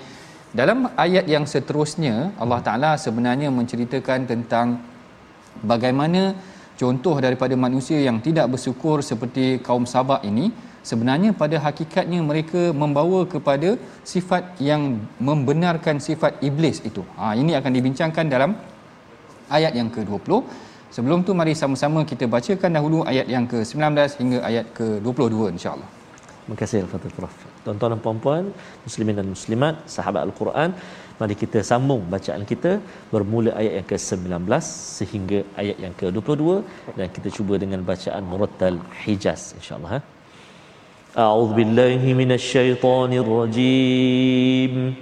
Dalam 0.54 0.94
ayat 0.94 1.26
yang 1.26 1.42
seterusnya 1.42 2.30
Allah 2.38 2.62
Taala 2.62 2.90
sebenarnya 3.02 3.50
menceritakan 3.50 4.30
tentang 4.30 4.78
bagaimana 5.58 6.38
contoh 6.78 7.18
daripada 7.18 7.58
manusia 7.58 7.98
yang 7.98 8.22
tidak 8.22 8.46
bersyukur 8.54 9.02
seperti 9.02 9.58
kaum 9.66 9.90
Sabak 9.90 10.22
ini 10.22 10.70
sebenarnya 10.90 11.30
pada 11.42 11.56
hakikatnya 11.66 12.20
mereka 12.30 12.62
membawa 12.82 13.20
kepada 13.34 13.70
sifat 14.12 14.44
yang 14.68 14.82
membenarkan 15.28 15.96
sifat 16.08 16.42
iblis 16.48 16.78
itu. 16.90 17.02
Ha 17.18 17.32
ini 17.42 17.54
akan 17.58 17.72
dibincangkan 17.78 18.26
dalam 18.34 18.52
ayat 19.58 19.72
yang 19.78 19.88
ke-20. 19.96 20.42
Sebelum 20.96 21.24
tu 21.26 21.32
mari 21.40 21.56
sama-sama 21.62 22.04
kita 22.10 22.28
bacakan 22.34 22.70
dahulu 22.76 22.98
ayat 23.12 23.26
yang 23.34 23.44
ke-19 23.52 23.96
hingga 24.20 24.38
ayat 24.50 24.66
ke-22 24.78 25.56
insya-Allah. 25.56 25.88
Terima 26.42 26.56
kasih 26.60 26.78
Al-Fatih 26.84 27.12
Prof. 27.16 27.34
Tuan-tuan 27.64 27.92
dan 27.94 28.00
puan-puan, 28.04 28.44
muslimin 28.86 29.14
dan 29.18 29.26
muslimat, 29.34 29.74
sahabat 29.94 30.26
Al-Quran, 30.26 30.70
mari 31.20 31.34
kita 31.42 31.58
sambung 31.68 32.02
bacaan 32.14 32.42
kita 32.52 32.72
bermula 33.12 33.50
ayat 33.60 33.72
yang 33.78 33.86
ke-19 33.90 34.58
sehingga 34.98 35.38
ayat 35.62 35.78
yang 35.84 35.94
ke-22 36.00 36.44
dan 36.98 37.06
kita 37.16 37.28
cuba 37.36 37.54
dengan 37.62 37.86
bacaan 37.90 38.26
murattal 38.32 38.76
Hijaz 39.04 39.54
insya-Allah. 39.60 40.02
أعوذ 41.18 41.52
بالله 41.52 42.14
من 42.16 42.32
الشيطان 42.32 43.12
الرجيم. 43.12 44.94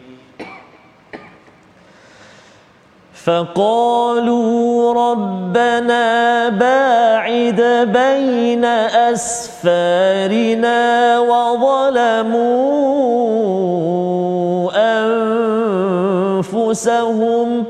فقالوا 3.14 4.94
ربنا 4.94 6.49
باعد 6.49 7.61
بين 7.92 8.64
أسفارنا 9.14 10.79
وظلموا 11.20 12.51
أنفسهم 16.40 17.64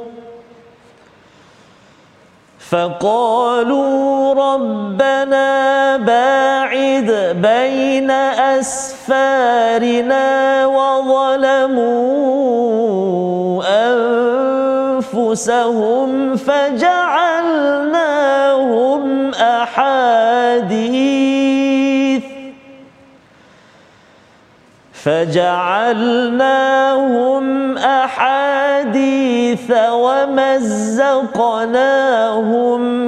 فقالوا 2.70 4.35
ربنا 4.35 5.96
باعد 5.96 7.37
بين 7.42 8.11
أسفارنا 8.61 10.26
وظلموا 10.66 11.80
أنفسهم 15.11 16.37
فجعلناهم 16.37 17.00
أحاديث 19.35 20.70
فجعلناهم 25.04 26.44
أحاديث 27.78 29.70
ومزقناهم 29.90 31.12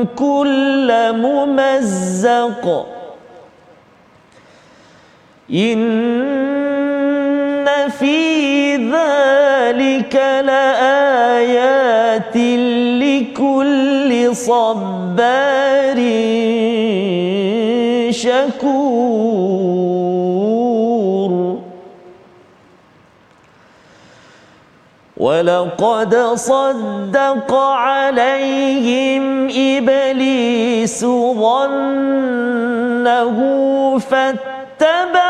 كل 0.04 1.12
ممزق. 1.12 2.86
إن 5.50 5.92
في 7.98 8.76
ذلك 8.76 10.14
لآيات 10.46 12.36
لكل 13.02 14.36
صبار 14.36 15.98
شكور. 18.10 19.11
ولقد 25.22 26.14
صدق 26.34 27.54
عليهم 27.54 29.48
إبليس 29.48 31.04
ظنه 31.44 33.38
فاتبعوه 34.10 35.22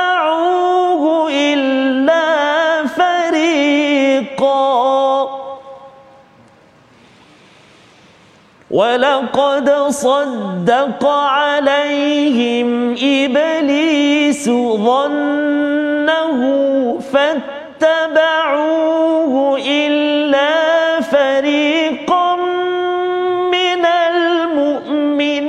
إلا 1.30 2.26
فريقا. 2.86 4.62
ولقد 8.70 9.70
صدق 9.88 11.06
عليهم 11.06 12.96
إبليس 13.02 14.48
ظنه 14.88 16.40
فاتبعوه 17.12 17.61
إلا 19.58 21.00
فريقا 21.00 22.36
من 23.50 23.86
المؤمنين. 23.86 25.42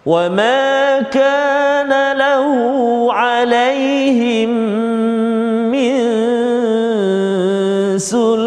وما 0.06 0.65
عليهم 3.36 4.50
من 5.70 5.92
سلطان 7.98 8.45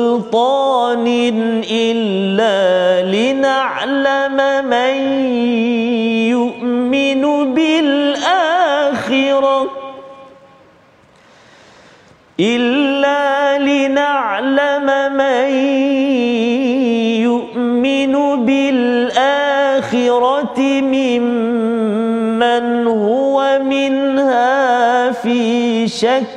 شك 26.02 26.30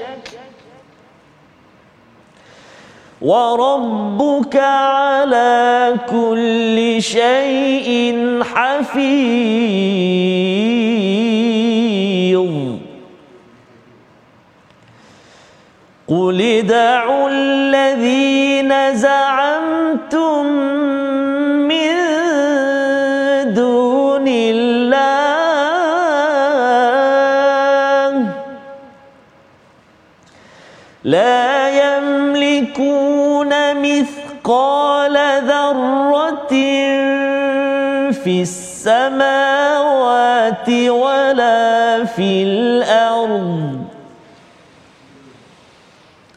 وربك 3.22 4.57
على 4.57 5.94
كل 6.11 7.03
شيء 7.03 7.92
حفيظ. 8.42 9.22
قل 16.09 16.42
ادعوا 16.42 17.29
الذين 17.31 18.94
زعمتم 18.94 20.46
يملكون 32.78 33.52
مثقال 33.82 35.16
ذرة 35.46 36.52
في 38.12 38.42
السماوات 38.42 39.88
ولا 40.88 42.04
في 42.04 42.42
الأرض. 42.42 43.78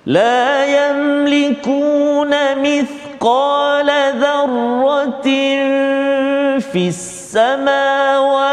لا 0.05 0.65
يملكون 0.65 2.31
مثقال 2.61 3.89
ذرة 4.19 5.23
في 6.59 6.87
السماوات 6.87 8.45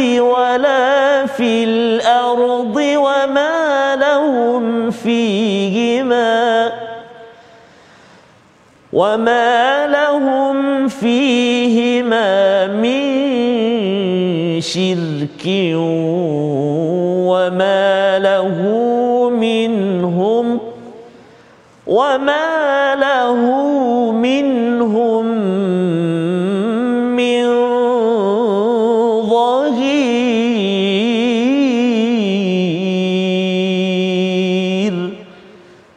ولا 0.00 1.26
في 1.26 1.64
الأرض 1.64 2.76
وما 2.76 3.96
لهم 3.96 4.90
فيهما 4.90 6.45
وما 8.96 9.86
لهم 9.86 10.88
فيهما 10.88 12.66
من 12.66 13.00
شرك 14.60 15.44
وما 17.28 18.18
له 18.18 18.58
منهم 19.30 20.60
وما 21.86 22.94
له 22.94 23.40
منهم 24.12 25.25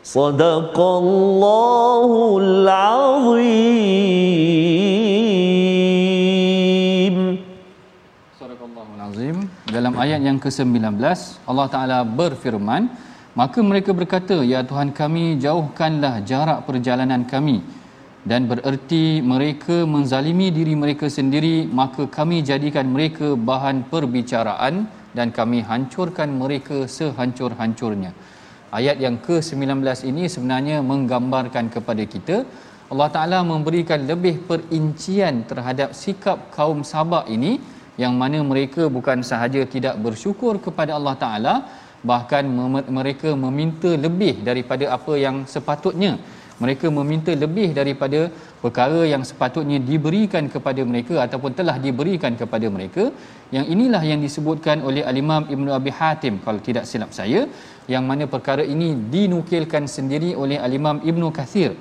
صدق 0.08 0.76
الله 0.76 2.10
العظيم 2.44 3.94
Sadaqallahul 8.36 9.00
Azim. 9.00 9.36
Dalam 9.64 9.96
ayat 9.96 10.20
yang 10.20 10.36
ke-19 10.36 11.00
Allah 11.50 11.66
Taala 11.72 11.98
berfirman, 12.04 12.82
maka 13.34 13.58
mereka 13.64 13.90
berkata, 13.96 14.36
ya 14.52 14.60
Tuhan 14.60 14.92
kami 14.92 15.40
jauhkanlah 15.40 16.20
jarak 16.28 16.68
perjalanan 16.68 17.24
kami 17.24 17.56
dan 18.30 18.44
bererti 18.50 19.04
mereka 19.32 19.76
menzalimi 19.94 20.48
diri 20.58 20.74
mereka 20.82 21.06
sendiri 21.16 21.68
maka 21.80 22.04
kami 22.08 22.40
jadikan 22.50 22.86
mereka 22.88 23.36
bahan 23.36 23.84
perbicaraan 23.92 24.74
dan 25.16 25.28
kami 25.38 25.58
hancurkan 25.70 26.28
mereka 26.42 26.76
sehancur-hancurnya. 26.98 28.12
Ayat 28.77 28.97
yang 29.03 29.15
ke-19 29.25 29.81
ini 30.11 30.23
sebenarnya 30.33 30.77
menggambarkan 30.91 31.73
kepada 31.75 32.03
kita 32.13 32.37
Allah 32.93 33.09
Taala 33.15 33.39
memberikan 33.51 34.01
lebih 34.11 34.35
perincian 34.49 35.45
terhadap 35.49 35.89
sikap 36.01 36.37
kaum 36.57 36.81
Sabak 36.91 37.25
ini 37.35 37.51
yang 38.03 38.13
mana 38.21 38.39
mereka 38.51 38.83
bukan 38.97 39.25
sahaja 39.29 39.61
tidak 39.75 39.95
bersyukur 40.05 40.53
kepada 40.65 40.91
Allah 40.97 41.15
Taala 41.23 41.55
bahkan 42.09 42.45
mereka 42.99 43.29
meminta 43.45 43.91
lebih 44.05 44.35
daripada 44.47 44.85
apa 44.97 45.13
yang 45.25 45.37
sepatutnya 45.53 46.11
mereka 46.63 46.87
meminta 46.97 47.31
lebih 47.43 47.69
daripada 47.79 48.19
perkara 48.63 49.01
yang 49.11 49.23
sepatutnya 49.29 49.77
diberikan 49.89 50.45
kepada 50.53 50.81
mereka 50.89 51.15
ataupun 51.25 51.51
telah 51.59 51.75
diberikan 51.85 52.33
kepada 52.41 52.67
mereka. 52.75 53.03
Yang 53.55 53.65
inilah 53.73 54.03
yang 54.11 54.19
disebutkan 54.25 54.83
oleh 54.89 55.03
al-Imam 55.11 55.43
Ibnu 55.53 55.69
Abi 55.79 55.91
Hatim 55.99 56.35
kalau 56.45 56.59
tidak 56.67 56.85
silap 56.91 57.11
saya 57.19 57.41
yang 57.93 58.03
mana 58.09 58.25
perkara 58.35 58.63
ini 58.73 58.89
dinukilkan 59.15 59.85
sendiri 59.95 60.31
oleh 60.43 60.59
al-Imam 60.67 60.99
Ibnu 61.11 61.29
Kathir. 61.37 61.71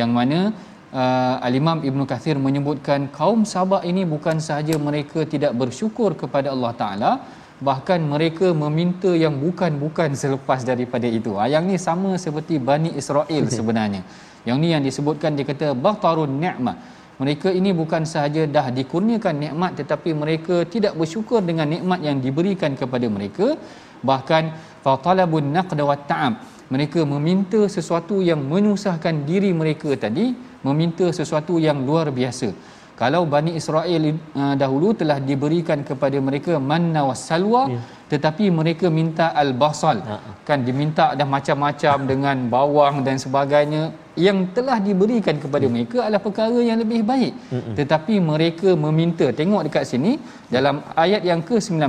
Yang 0.00 0.10
mana 0.18 0.38
uh, 0.94 1.36
al-Imam 1.48 1.80
Ibnu 1.88 2.04
Kathir 2.12 2.36
menyebutkan 2.46 3.10
kaum 3.18 3.42
Sabak 3.52 3.82
ini 3.90 4.04
bukan 4.14 4.38
sahaja 4.48 4.76
mereka 4.88 5.26
tidak 5.34 5.52
bersyukur 5.62 6.12
kepada 6.22 6.54
Allah 6.54 6.72
Taala 6.82 7.12
bahkan 7.60 8.00
mereka 8.12 8.56
meminta 8.62 9.12
yang 9.24 9.36
bukan-bukan 9.44 10.16
selepas 10.22 10.64
daripada 10.70 11.08
itu. 11.18 11.36
Ha, 11.36 11.46
yang 11.54 11.64
ni 11.68 11.76
sama 11.76 12.16
seperti 12.24 12.56
Bani 12.56 12.90
Israel 13.00 13.44
sebenarnya. 13.58 14.02
Yang 14.48 14.56
ni 14.62 14.68
yang 14.72 14.82
disebutkan 14.88 15.36
dia 15.36 15.44
kata 15.44 15.76
bahtarun 15.76 16.32
ni'mah. 16.40 16.76
Mereka 17.20 17.52
ini 17.52 17.70
bukan 17.76 18.08
sahaja 18.08 18.48
dah 18.48 18.72
dikurniakan 18.72 19.36
nikmat 19.44 19.76
tetapi 19.76 20.16
mereka 20.16 20.64
tidak 20.64 20.96
bersyukur 20.96 21.44
dengan 21.44 21.68
nikmat 21.68 22.00
yang 22.00 22.16
diberikan 22.16 22.72
kepada 22.72 23.06
mereka 23.12 23.60
bahkan 24.00 24.56
fatalabun 24.84 25.52
naqd 25.56 25.80
wa 25.84 25.96
ta'am 26.10 26.32
mereka 26.72 27.00
meminta 27.04 27.60
sesuatu 27.76 28.24
yang 28.24 28.40
menyusahkan 28.52 29.28
diri 29.28 29.50
mereka 29.60 29.92
tadi 30.04 30.32
meminta 30.64 31.06
sesuatu 31.18 31.60
yang 31.60 31.84
luar 31.88 32.08
biasa 32.08 32.48
kalau 33.00 33.22
Bani 33.34 33.52
Israel 33.60 34.02
uh, 34.40 34.54
dahulu 34.62 34.88
telah 35.00 35.16
diberikan 35.28 35.80
kepada 35.88 36.18
mereka 36.26 36.52
manna 36.70 37.02
was 37.08 37.22
salwa 37.28 37.62
ya. 37.72 37.80
tetapi 38.12 38.44
mereka 38.58 38.86
minta 38.98 39.26
al-basal 39.42 39.98
uh-huh. 40.04 40.34
kan 40.48 40.60
diminta 40.68 41.06
dah 41.18 41.28
macam-macam 41.36 41.96
dengan 42.10 42.36
bawang 42.54 42.96
dan 43.06 43.16
sebagainya 43.24 43.82
yang 44.26 44.38
telah 44.56 44.76
diberikan 44.88 45.36
kepada 45.44 45.66
ya. 45.68 45.72
mereka 45.74 45.98
adalah 46.04 46.22
perkara 46.26 46.60
yang 46.70 46.78
lebih 46.84 47.00
baik 47.12 47.32
uh-huh. 47.32 47.74
tetapi 47.80 48.16
mereka 48.32 48.70
meminta 48.86 49.28
tengok 49.40 49.64
dekat 49.68 49.84
sini 49.92 50.12
dalam 50.56 50.84
ayat 51.04 51.24
yang 51.30 51.40
ke-19 51.48 51.80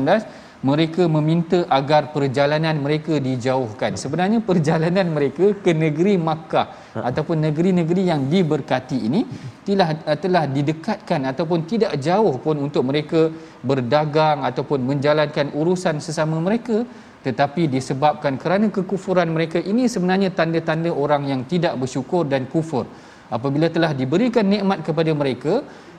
mereka 0.62 1.04
meminta 1.10 1.60
agar 1.78 2.14
perjalanan 2.16 2.78
mereka 2.86 3.18
dijauhkan. 3.18 3.98
Sebenarnya 3.98 4.40
perjalanan 4.50 5.10
mereka 5.10 5.58
ke 5.58 5.74
negeri 5.74 6.14
Makkah 6.22 6.94
ataupun 7.10 7.38
negeri-negeri 7.50 8.04
yang 8.14 8.30
diberkati 8.34 8.98
ini 9.10 9.22
telah 9.66 9.90
telah 10.24 10.44
didekatkan 10.46 11.26
ataupun 11.34 11.66
tidak 11.72 11.98
jauh 11.98 12.38
pun 12.46 12.62
untuk 12.62 12.86
mereka 12.86 13.34
berdagang 13.66 14.46
ataupun 14.50 14.86
menjalankan 14.86 15.50
urusan 15.58 15.98
sesama 15.98 16.38
mereka 16.38 16.86
tetapi 17.26 17.70
disebabkan 17.70 18.38
kerana 18.42 18.68
kekufuran 18.74 19.30
mereka 19.30 19.62
ini 19.62 19.86
sebenarnya 19.86 20.30
tanda-tanda 20.34 20.90
orang 20.90 21.30
yang 21.30 21.42
tidak 21.46 21.78
bersyukur 21.78 22.26
dan 22.26 22.50
kufur. 22.54 22.86
Apabila 23.30 23.70
telah 23.76 23.94
diberikan 23.96 24.44
nikmat 24.44 24.82
kepada 24.84 25.12
mereka, 25.14 25.54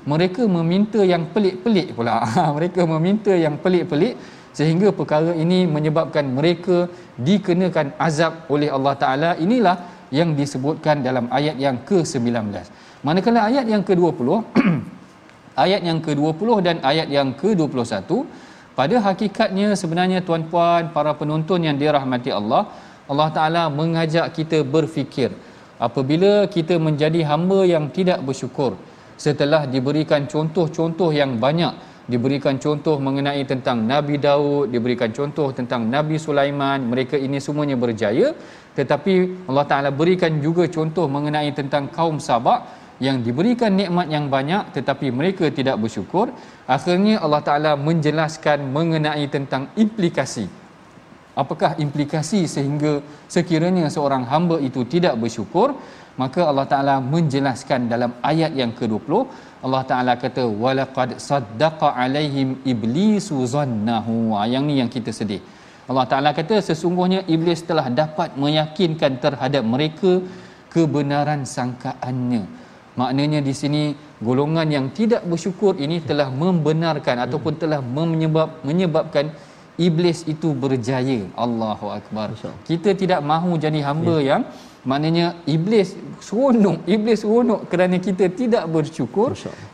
mereka 0.04 0.42
meminta 0.50 1.00
yang 1.12 1.30
pelik-pelik 1.34 1.94
pula. 1.96 2.26
mereka 2.58 2.82
meminta 2.84 3.32
yang 3.44 3.54
pelik-pelik 3.64 4.14
sehingga 4.52 4.88
perkara 4.92 5.32
ini 5.44 5.64
menyebabkan 5.64 6.24
mereka 6.38 6.88
dikenakan 7.16 7.96
azab 7.96 8.46
oleh 8.52 8.68
Allah 8.68 8.94
Taala. 9.02 9.30
Inilah 9.40 9.76
yang 10.12 10.36
disebutkan 10.36 11.00
dalam 11.00 11.26
ayat 11.32 11.56
yang 11.56 11.76
ke-19 11.88 12.52
manakala 13.02 13.48
ayat 13.48 13.66
yang 13.72 13.82
ke-20 13.88 14.28
ayat 15.64 15.80
yang 15.88 15.98
ke-20 16.04 16.48
dan 16.66 16.76
ayat 16.84 17.08
yang 17.08 17.32
ke-21 17.40 18.12
pada 18.78 18.96
hakikatnya 19.08 19.72
sebenarnya 19.80 20.20
tuan-puan 20.20 20.92
para 20.96 21.12
penonton 21.16 21.64
yang 21.64 21.76
dirahmati 21.80 22.28
Allah 22.28 22.68
Allah 23.08 23.28
Taala 23.36 23.62
mengajak 23.72 24.36
kita 24.36 24.60
berfikir 24.74 25.32
apabila 25.80 26.46
kita 26.46 26.76
menjadi 26.76 27.24
hamba 27.26 27.64
yang 27.64 27.88
tidak 27.96 28.20
bersyukur 28.28 28.76
setelah 29.16 29.64
diberikan 29.64 30.28
contoh-contoh 30.28 31.10
yang 31.10 31.40
banyak 31.40 31.72
diberikan 32.10 32.58
contoh 32.58 32.98
mengenai 32.98 33.42
tentang 33.46 33.82
Nabi 33.86 34.18
Daud, 34.18 34.74
diberikan 34.74 35.10
contoh 35.14 35.54
tentang 35.54 35.86
Nabi 35.86 36.18
Sulaiman, 36.18 36.82
mereka 36.82 37.14
ini 37.14 37.38
semuanya 37.38 37.78
berjaya. 37.78 38.34
Tetapi 38.72 39.46
Allah 39.46 39.66
Taala 39.68 39.90
berikan 39.92 40.32
juga 40.40 40.64
contoh 40.66 41.06
mengenai 41.06 41.52
tentang 41.52 41.92
kaum 41.92 42.16
Sabak 42.16 42.82
yang 43.02 43.18
diberikan 43.26 43.74
nikmat 43.74 44.06
yang 44.14 44.30
banyak 44.30 44.70
tetapi 44.76 45.10
mereka 45.10 45.50
tidak 45.50 45.76
bersyukur. 45.82 46.30
Akhirnya 46.70 47.18
Allah 47.24 47.42
Taala 47.42 47.72
menjelaskan 47.74 48.70
mengenai 48.70 49.26
tentang 49.26 49.68
implikasi. 49.74 50.46
Apakah 51.32 51.80
implikasi 51.80 52.44
sehingga 52.44 53.00
sekiranya 53.24 53.88
seorang 53.88 54.28
hamba 54.28 54.60
itu 54.60 54.84
tidak 54.84 55.16
bersyukur, 55.16 55.72
maka 56.20 56.40
Allah 56.50 56.66
Taala 56.72 56.94
menjelaskan 57.00 57.88
dalam 57.92 58.12
ayat 58.20 58.52
yang 58.60 58.72
ke-20 58.76 59.12
Allah 59.62 59.82
Taala 59.90 60.12
kata 60.18 60.42
walaqad 60.62 61.10
saddaqa 61.22 61.94
alaihim 62.04 62.48
iblisu 62.72 63.38
zannahu. 63.54 64.34
Yang 64.54 64.64
ni 64.68 64.74
yang 64.82 64.90
kita 64.90 65.14
sedih. 65.14 65.38
Allah 65.90 66.06
Taala 66.10 66.30
kata 66.38 66.58
sesungguhnya 66.68 67.20
iblis 67.34 67.62
telah 67.70 67.86
dapat 68.02 68.34
meyakinkan 68.42 69.22
terhadap 69.24 69.62
mereka 69.74 70.12
kebenaran 70.74 71.46
sangkaannya. 71.46 72.42
Maknanya 73.00 73.40
di 73.48 73.54
sini 73.60 73.82
golongan 74.26 74.68
yang 74.76 74.86
tidak 74.98 75.22
bersyukur 75.30 75.78
ini 75.84 75.96
telah 76.08 76.28
membenarkan 76.42 77.24
ataupun 77.24 77.54
telah 77.62 77.80
menyebab 77.80 78.60
menyebabkan 78.68 79.32
iblis 79.86 80.26
itu 80.32 80.50
berjaya. 80.62 81.20
Allahu 81.44 81.86
akbar. 81.98 82.34
Kita 82.68 82.92
tidak 83.02 83.20
mahu 83.30 83.56
jadi 83.64 83.80
hamba 83.88 84.16
ya. 84.20 84.26
yang 84.30 84.42
maknanya 84.90 85.26
iblis 85.54 85.94
seronok 86.26 86.86
iblis 86.94 87.18
seronok 87.22 87.60
kerana 87.70 87.96
kita 88.06 88.26
tidak 88.40 88.64
bersyukur. 88.74 89.30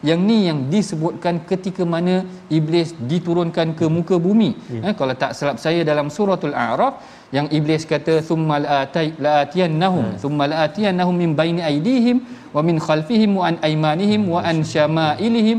Yang 0.09 0.21
ni 0.29 0.39
yang 0.49 0.59
disebutkan 0.73 1.45
ketika 1.51 1.83
mana 1.95 2.25
iblis 2.59 2.93
diturunkan 3.13 3.77
ke 3.79 3.87
muka 3.97 4.17
bumi. 4.27 4.51
Ya. 4.73 4.81
eh, 4.91 4.95
kalau 4.99 5.15
tak 5.23 5.33
silap 5.39 5.57
saya 5.65 5.81
dalam 5.91 6.09
suratul 6.17 6.57
a'raf 6.67 7.01
yang 7.37 7.49
iblis 7.59 7.85
kata 7.93 8.15
thumma 8.29 8.57
la'atiyannahum 8.65 10.07
ya. 10.17 10.21
thumma 10.23 10.45
la'atiyannahum 10.53 11.17
min 11.23 11.33
baini 11.41 11.63
aydihim 11.71 12.19
wa 12.57 12.61
min 12.69 12.77
khalfihim 12.87 13.33
wa 13.41 13.45
an 13.49 13.57
aymanihim 13.69 14.23
wa 14.35 14.41
an 14.51 14.65
syama'ilihim 14.75 15.59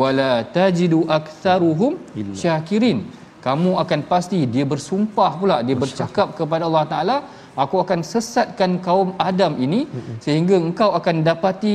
wa 0.00 0.08
la 0.18 0.32
tajidu 0.58 1.06
aktsaruhum 1.18 1.94
syakirin. 2.42 3.00
Kamu 3.46 3.78
akan 3.82 4.00
pasti 4.10 4.38
dia 4.54 4.66
bersumpah 4.72 5.32
pula 5.40 5.56
dia 5.66 5.78
bercakap 5.82 6.34
kepada 6.38 6.66
Allah 6.68 6.84
taala 6.92 7.16
aku 7.62 7.76
akan 7.84 8.00
sesatkan 8.12 8.78
kaum 8.86 9.10
Adam 9.28 9.58
ini 9.66 9.80
sehingga 10.24 10.54
engkau 10.66 10.90
akan 10.98 11.26
dapati 11.28 11.74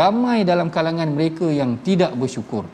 ramai 0.00 0.38
dalam 0.50 0.68
kalangan 0.76 1.08
mereka 1.16 1.46
yang 1.60 1.78
tidak 1.86 2.12
bersyukur. 2.20 2.66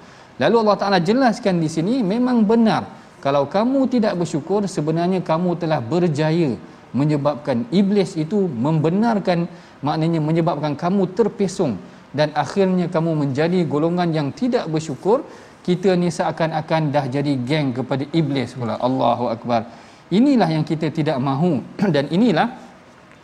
Lalu 0.43 0.57
Allah 0.63 0.77
Taala 0.81 0.99
jelaskan 1.11 1.61
di 1.65 1.69
sini 1.77 1.95
memang 2.15 2.49
benar 2.51 2.83
kalau 3.25 3.45
kamu 3.57 3.81
tidak 3.95 4.15
bersyukur 4.21 4.61
sebenarnya 4.77 5.21
kamu 5.31 5.51
telah 5.63 5.81
berjaya 5.93 6.51
menyebabkan 6.97 7.69
iblis 7.81 8.17
itu 8.25 8.39
membenarkan 8.67 9.39
maknanya 9.87 10.21
menyebabkan 10.29 10.73
kamu 10.83 11.03
terpesong 11.17 11.75
dan 12.19 12.29
akhirnya 12.43 12.87
kamu 12.95 13.13
menjadi 13.23 13.61
golongan 13.73 14.09
yang 14.19 14.29
tidak 14.41 14.65
bersyukur 14.73 15.21
kita 15.67 15.99
ni 16.01 16.09
seakan-akan 16.17 16.83
dah 16.95 17.05
jadi 17.11 17.33
geng 17.49 17.69
kepada 17.79 18.05
iblis 18.21 18.55
pula. 18.59 18.79
Allahu 18.89 19.25
akbar 19.35 19.67
Inilah 20.15 20.49
yang 20.51 20.63
kita 20.63 20.95
tidak 20.95 21.19
mahu. 21.19 21.63
Dan 21.95 22.07
inilah 22.15 22.49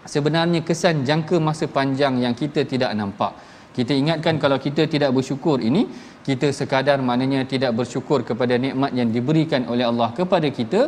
sebenarnya 0.02 0.60
kesan 0.66 1.06
jangka 1.06 1.38
masa 1.38 1.66
panjang 1.70 2.18
yang 2.24 2.34
kita 2.34 2.66
tidak 2.66 2.90
nampak. 2.98 3.32
Kita 3.72 3.92
ingatkan 3.96 4.36
kalau 4.36 4.60
kita 4.60 4.84
tidak 4.84 5.10
bersyukur 5.16 5.56
ini 5.56 5.88
kita 6.22 6.48
sekadar 6.58 6.98
maknanya 7.08 7.40
tidak 7.52 7.72
bersyukur 7.78 8.20
kepada 8.20 8.54
nikmat 8.64 8.92
yang 8.98 9.08
diberikan 9.16 9.64
oleh 9.72 9.84
Allah 9.90 10.10
kepada 10.18 10.48
kita. 10.58 10.82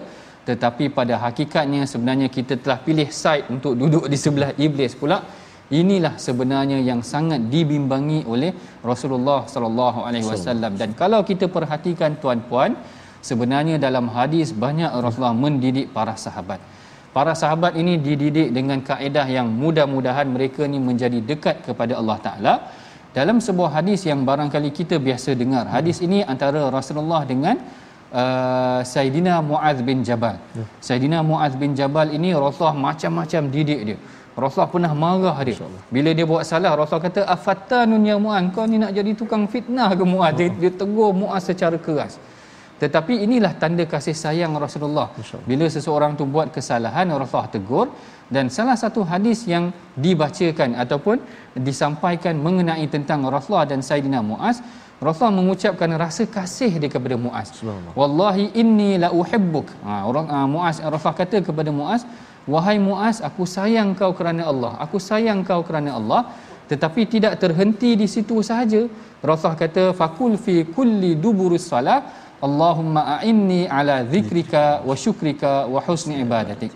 Tetapi 0.45 0.92
pada 0.92 1.16
hakikatnya 1.24 1.88
sebenarnya 1.88 2.28
kita 2.28 2.61
telah 2.61 2.76
pilih 2.86 3.09
side 3.09 3.49
untuk 3.49 3.72
duduk 3.80 4.05
di 4.12 4.18
sebelah 4.24 4.53
iblis 4.66 4.92
pula. 4.92 5.18
Inilah 5.72 6.20
sebenarnya 6.20 6.78
yang 6.84 7.01
sangat 7.01 7.40
dibimbangi 7.49 8.28
oleh 8.28 8.53
Rasulullah 8.84 9.49
sallallahu 9.49 10.05
alaihi 10.05 10.28
wasallam. 10.28 10.76
Dan 10.76 10.92
kalau 10.92 11.24
kita 11.24 11.49
perhatikan 11.49 12.20
tuan-puan 12.20 12.76
sebenarnya 13.28 13.76
dalam 13.86 14.06
hadis 14.16 14.48
banyak 14.64 14.90
Rasulullah 15.04 15.36
mendidik 15.44 15.86
para 15.96 16.14
sahabat 16.24 16.60
para 17.16 17.32
sahabat 17.42 17.72
ini 17.82 17.94
dididik 18.06 18.48
dengan 18.58 18.78
kaedah 18.88 19.26
yang 19.36 19.48
mudah-mudahan 19.62 20.28
mereka 20.36 20.62
ni 20.72 20.78
menjadi 20.88 21.18
dekat 21.30 21.56
kepada 21.66 21.94
Allah 22.00 22.18
Taala 22.26 22.54
dalam 23.18 23.38
sebuah 23.46 23.70
hadis 23.78 24.02
yang 24.10 24.20
barangkali 24.28 24.70
kita 24.78 24.98
biasa 25.06 25.32
dengar 25.42 25.64
hadis 25.76 25.98
ini 26.06 26.20
antara 26.34 26.62
Rasulullah 26.76 27.22
dengan 27.32 27.56
uh, 28.14 28.80
Saidina 28.92 29.34
Muaz 29.50 29.78
bin 29.88 30.06
Jabal. 30.08 30.36
Ya. 30.58 30.64
Saidina 30.86 31.18
Muaz 31.30 31.54
bin 31.62 31.72
Jabal 31.78 32.14
ini 32.18 32.30
Rasulullah 32.44 32.78
macam-macam 32.88 33.42
didik 33.54 33.80
dia. 33.88 33.98
Rasulullah 34.34 34.70
pernah 34.74 34.92
marah 35.02 35.36
dia. 35.46 35.56
Bila 35.94 36.10
dia 36.10 36.26
buat 36.26 36.42
salah, 36.42 36.74
Rasulullah 36.74 37.06
kata, 37.06 37.22
"Afattanun 37.34 38.02
ya 38.02 38.16
Muaz, 38.18 38.42
kau 38.50 38.66
ni 38.66 38.82
nak 38.82 38.90
jadi 38.98 39.14
tukang 39.14 39.46
fitnah 39.46 39.94
ke 39.94 40.02
Muaz?" 40.02 40.34
Dia, 40.38 40.50
dia 40.62 40.72
tegur 40.74 41.10
Muaz 41.14 41.46
secara 41.46 41.78
keras. 41.78 42.18
Tetapi 42.82 43.22
inilah 43.26 43.54
tanda 43.62 43.84
kasih 43.86 44.16
sayang 44.18 44.52
Rasulullah. 44.64 45.08
Bila 45.50 45.66
seseorang 45.70 46.18
tu 46.18 46.26
buat 46.26 46.50
kesalahan, 46.50 47.06
Rasulullah 47.22 47.52
tegur 47.56 47.86
dan 48.34 48.50
salah 48.56 48.74
satu 48.74 49.00
hadis 49.06 49.46
yang 49.46 49.70
dibacakan 50.04 50.74
ataupun 50.82 51.16
disampaikan 51.68 52.34
mengenai 52.46 52.86
tentang 52.90 53.22
Rasulullah 53.34 53.68
dan 53.72 53.80
Saidina 53.88 54.20
Muaz, 54.30 54.58
Rasulullah 54.98 55.38
mengucapkan 55.38 55.90
rasa 56.04 56.24
kasih 56.36 56.72
dia 56.82 56.90
kepada 56.90 57.14
Muaz. 57.14 57.48
Wallahi 58.00 58.44
inni 58.62 58.98
la 58.98 59.10
uhibbuk. 59.20 59.68
Ha, 59.86 59.92
orang 60.10 60.26
uh, 60.26 60.46
Muaz 60.50 60.82
Rasulullah 60.82 61.18
kata 61.22 61.38
kepada 61.46 61.70
Muaz, 61.70 62.02
wahai 62.54 62.76
Muaz, 62.88 63.22
aku 63.28 63.46
sayang 63.46 63.94
kau 64.00 64.10
kerana 64.18 64.50
Allah. 64.52 64.72
Aku 64.84 64.98
sayang 64.98 65.46
kau 65.46 65.62
kerana 65.62 65.94
Allah. 66.00 66.22
Tetapi 66.64 67.00
tidak 67.14 67.34
terhenti 67.42 67.92
di 67.92 68.08
situ 68.08 68.40
sahaja. 68.40 68.82
Rasulullah 69.20 69.60
kata 69.64 69.84
fakul 69.92 70.40
fi 70.40 70.64
kulli 70.76 71.12
duburus 71.24 71.68
salah 71.68 72.00
Allahumma 72.43 73.18
a'inni 73.18 73.68
ala 73.70 74.03
zikrika 74.07 74.82
wa 74.82 74.95
syukrika 74.97 75.70
wa 75.70 75.78
husni 75.85 76.18
ibadatik. 76.24 76.72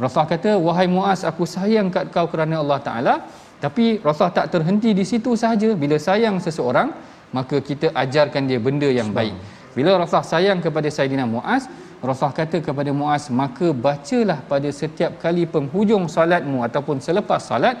Rasulullah 0.00 0.32
kata, 0.32 0.50
wahai 0.56 0.88
Muaz, 0.88 1.28
aku 1.28 1.44
sayang 1.44 1.92
kat 1.92 2.08
kau 2.08 2.24
kerana 2.28 2.64
Allah 2.64 2.80
Ta'ala. 2.80 3.14
Tapi 3.60 4.00
Rasulullah 4.00 4.44
tak 4.44 4.48
terhenti 4.56 4.96
di 4.96 5.04
situ 5.04 5.36
sahaja. 5.36 5.76
Bila 5.76 6.00
sayang 6.00 6.40
seseorang, 6.40 6.88
maka 7.36 7.60
kita 7.60 7.92
ajarkan 7.92 8.48
dia 8.48 8.56
benda 8.56 8.88
yang 8.88 9.12
baik. 9.12 9.36
Bila 9.76 10.00
Rasulullah 10.00 10.24
sayang 10.24 10.58
kepada 10.64 10.88
Saidina 10.88 11.28
Muaz, 11.28 11.68
Rasulullah 12.00 12.32
kata 12.32 12.64
kepada 12.64 12.90
Muaz, 12.96 13.28
maka 13.28 13.76
bacalah 13.76 14.40
pada 14.48 14.72
setiap 14.72 15.20
kali 15.20 15.44
penghujung 15.44 16.08
salatmu 16.08 16.64
ataupun 16.64 17.04
selepas 17.04 17.44
salat, 17.44 17.76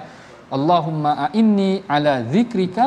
Allahumma 0.56 1.30
a'inni 1.30 1.86
ala 1.86 2.14
zikrika 2.26 2.86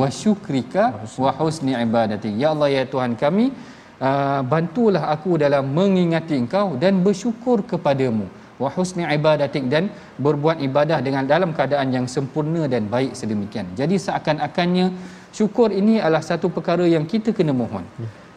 wa 0.00 0.08
syukrika 0.08 0.84
wa 1.24 1.30
husni 1.38 1.74
ibadatik. 1.74 2.32
Ya 2.42 2.54
Allah 2.54 2.68
ya 2.70 2.82
Tuhan 2.86 3.18
kami, 3.18 3.50
uh, 3.98 4.40
bantulah 4.52 5.10
aku 5.14 5.34
dalam 5.44 5.74
mengingati 5.78 6.38
engkau 6.38 6.78
dan 6.78 7.02
bersyukur 7.06 7.66
kepadamu 7.66 8.26
wa 8.60 8.68
husni 8.76 9.02
ibadatik 9.16 9.64
dan 9.72 9.88
berbuat 10.20 10.60
ibadah 10.68 11.00
dengan 11.00 11.24
dalam 11.24 11.50
keadaan 11.56 11.88
yang 11.96 12.06
sempurna 12.14 12.68
dan 12.68 12.86
baik 12.92 13.16
sedemikian. 13.16 13.66
Jadi 13.72 13.96
seakan-akannya 13.96 14.86
syukur 15.32 15.72
ini 15.72 15.96
adalah 15.96 16.20
satu 16.20 16.52
perkara 16.52 16.84
yang 16.84 17.08
kita 17.08 17.32
kena 17.32 17.56
mohon. 17.56 17.82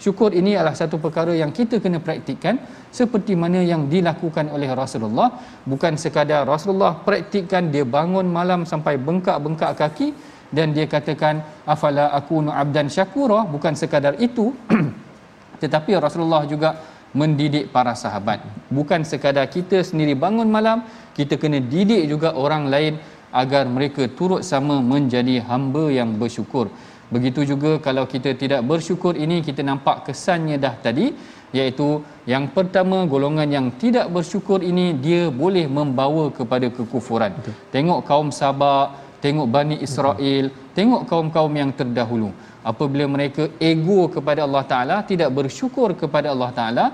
Syukur 0.03 0.35
ini 0.35 0.51
adalah 0.59 0.75
satu 0.75 0.99
perkara 0.99 1.31
yang 1.31 1.55
kita 1.55 1.79
kena 1.79 2.03
praktikkan 2.03 2.59
seperti 2.91 3.39
mana 3.39 3.63
yang 3.63 3.87
dilakukan 3.87 4.51
oleh 4.51 4.67
Rasulullah. 4.75 5.31
Bukan 5.63 5.95
sekadar 5.95 6.43
Rasulullah 6.43 6.91
praktikkan 7.07 7.71
dia 7.71 7.87
bangun 7.87 8.27
malam 8.27 8.67
sampai 8.67 8.99
bengkak-bengkak 8.99 9.71
kaki 9.79 10.11
dan 10.51 10.75
dia 10.75 10.91
katakan 10.91 11.39
afala 11.63 12.11
akunu 12.19 12.51
abdan 12.51 12.91
syakura? 12.91 13.47
Bukan 13.47 13.79
sekadar 13.79 14.19
itu 14.19 14.51
tetapi 15.63 15.95
Rasulullah 15.95 16.43
juga 16.51 16.83
mendidik 17.15 17.71
para 17.71 17.95
sahabat. 17.95 18.43
Bukan 18.67 19.07
sekadar 19.07 19.47
kita 19.47 19.87
sendiri 19.87 20.19
bangun 20.19 20.51
malam 20.51 20.83
kita 21.15 21.39
kena 21.39 21.63
didik 21.63 22.11
juga 22.11 22.35
orang 22.35 22.67
lain 22.67 22.99
agar 23.31 23.63
mereka 23.71 24.11
turut 24.19 24.43
sama 24.43 24.83
menjadi 24.83 25.39
hamba 25.47 25.87
yang 25.87 26.19
bersyukur 26.19 26.67
begitu 27.15 27.41
juga 27.51 27.71
kalau 27.85 28.03
kita 28.13 28.31
tidak 28.41 28.61
bersyukur 28.71 29.13
ini 29.25 29.37
kita 29.47 29.61
nampak 29.69 29.97
kesannya 30.07 30.57
dah 30.65 30.75
tadi 30.85 31.05
iaitu 31.57 31.87
yang 32.33 32.45
pertama 32.55 32.97
golongan 33.13 33.49
yang 33.57 33.67
tidak 33.83 34.07
bersyukur 34.15 34.59
ini 34.71 34.85
dia 35.05 35.23
boleh 35.43 35.65
membawa 35.77 36.25
kepada 36.37 36.67
kekufuran 36.77 37.31
Betul. 37.37 37.55
tengok 37.75 37.99
kaum 38.09 38.29
Sabah 38.39 38.81
tengok 39.25 39.47
Bani 39.55 39.75
Israel 39.87 40.45
Betul. 40.49 40.73
tengok 40.77 41.01
kaum-kaum 41.11 41.53
yang 41.61 41.71
terdahulu 41.79 42.29
apabila 42.71 43.05
mereka 43.15 43.45
ego 43.71 44.01
kepada 44.15 44.41
Allah 44.47 44.63
Taala 44.71 44.97
tidak 45.11 45.29
bersyukur 45.39 45.89
kepada 46.01 46.27
Allah 46.33 46.51
Taala 46.59 46.85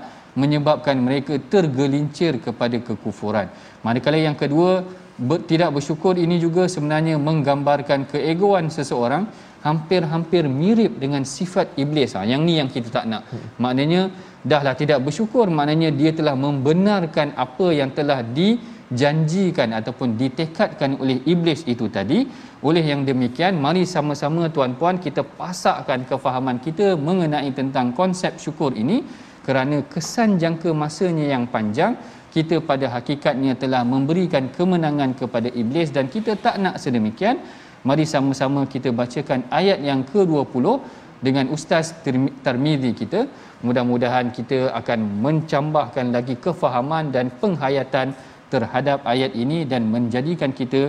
menyebabkan 0.42 0.96
mereka 1.06 1.34
tergelincir 1.52 2.38
kepada 2.38 2.76
kekufuran. 2.78 3.50
Manakala 3.82 4.18
yang 4.18 4.38
kedua 4.38 4.86
ber, 5.18 5.42
tidak 5.50 5.74
bersyukur 5.76 6.14
ini 6.24 6.38
juga 6.38 6.70
sebenarnya 6.74 7.18
menggambarkan 7.18 8.06
keegoan 8.12 8.70
seseorang 8.70 9.26
hampir-hampir 9.66 10.42
mirip 10.60 10.92
dengan 11.02 11.22
sifat 11.36 11.76
iblis. 11.82 12.16
Ha, 12.16 12.24
yang 12.32 12.42
ni 12.48 12.56
yang 12.60 12.68
kita 12.74 12.88
tak 12.96 13.04
nak. 13.12 13.22
Maknanya 13.62 14.02
dahlah 14.50 14.74
tidak 14.82 15.04
bersyukur 15.06 15.46
maknanya 15.52 15.88
dia 16.00 16.10
telah 16.18 16.32
membenarkan 16.44 17.36
apa 17.44 17.66
yang 17.80 17.90
telah 17.98 18.20
dijanjikan 18.38 19.76
ataupun 19.76 20.16
ditekadkan 20.22 20.96
oleh 21.02 21.20
iblis 21.32 21.62
itu 21.72 21.88
tadi. 21.92 22.24
Oleh 22.68 22.84
yang 22.84 23.04
demikian 23.08 23.60
mari 23.64 23.84
sama-sama 23.94 24.48
tuan-puan 24.54 24.96
kita 25.06 25.24
pasakkan 25.40 26.08
kefahaman 26.08 26.56
kita 26.66 26.96
mengenai 27.08 27.50
tentang 27.52 27.92
konsep 28.00 28.40
syukur 28.44 28.72
ini 28.72 29.04
kerana 29.44 29.76
kesan 29.92 30.36
jangka 30.42 30.70
masanya 30.76 31.26
yang 31.34 31.44
panjang 31.48 31.96
kita 32.34 32.56
pada 32.62 32.86
hakikatnya 32.94 33.52
telah 33.62 33.82
memberikan 33.92 34.44
kemenangan 34.56 35.10
kepada 35.20 35.48
iblis 35.62 35.90
dan 35.96 36.06
kita 36.14 36.38
tak 36.44 36.56
nak 36.62 36.78
sedemikian 36.82 37.36
mari 37.88 38.04
sama-sama 38.14 38.62
kita 38.74 38.90
bacakan 39.00 39.40
ayat 39.60 39.78
yang 39.90 40.00
ke-20 40.12 40.66
dengan 41.26 41.46
ustaz 41.56 41.86
Tirmizi 42.44 42.90
kita 43.00 43.20
mudah-mudahan 43.66 44.26
kita 44.38 44.58
akan 44.80 45.00
mencambahkan 45.24 46.06
lagi 46.16 46.34
kefahaman 46.44 47.12
dan 47.14 47.28
penghayatan 47.42 48.08
terhadap 48.52 48.98
ayat 49.14 49.32
ini 49.42 49.58
dan 49.72 49.82
menjadikan 49.94 50.50
kita 50.60 50.80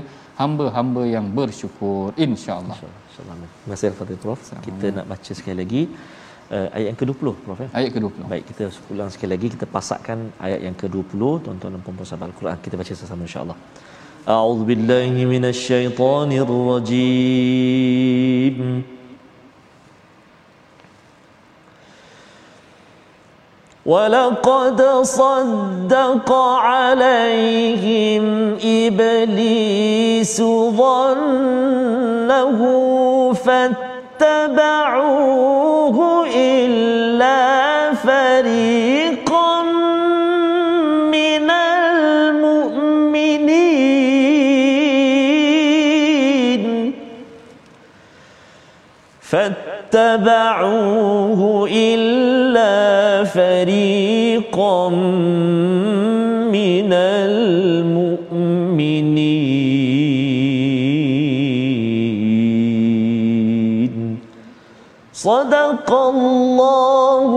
hamba-hamba 0.42 1.04
yang 1.16 1.26
bersyukur 1.38 2.16
insya-Allah. 2.26 2.78
Insya-Allah. 2.80 3.36
Terima 3.62 3.74
kasih 3.76 3.88
Al-Fatihah 3.92 4.22
Prof. 4.24 4.42
Kita 4.68 4.86
nak 4.98 5.06
baca 5.12 5.32
sekali 5.40 5.58
lagi 5.62 5.82
uh, 6.56 6.68
ayat 6.76 6.88
yang 6.92 7.00
ke-20 7.02 7.28
Prof 7.46 7.60
ya. 7.64 7.70
Ayat 7.80 7.90
ke-20. 7.96 8.24
Baik, 8.34 8.44
kita 8.52 8.64
ulang 8.94 9.10
sekali 9.14 9.32
lagi 9.36 9.48
kita 9.56 9.66
pasakkan 9.76 10.20
ayat 10.48 10.60
yang 10.68 10.76
ke-20 10.82 11.22
tuan-tuan 11.46 11.72
dan 11.76 11.82
puan-puan 11.86 12.08
sahabat 12.12 12.28
Al-Quran. 12.32 12.58
Kita 12.66 12.76
baca 12.82 12.92
sama-sama 12.98 13.24
insya-Allah. 13.30 13.58
أعوذ 14.30 14.64
بالله 14.64 15.26
من 15.26 15.46
الشيطان 15.46 16.32
الرجيم. 16.32 17.82
ولقد 23.86 24.82
صدق 25.02 26.32
عليهم 26.34 28.24
إبليس 28.64 30.42
ظنه 30.82 32.60
فاتبعوه 33.34 35.02
فاتبعوه 49.92 51.40
إلا 51.72 52.76
فريقا 53.24 54.90
من 56.52 56.94
المؤمنين. 56.94 58.12
صدق 65.14 65.90
الله 65.94 67.32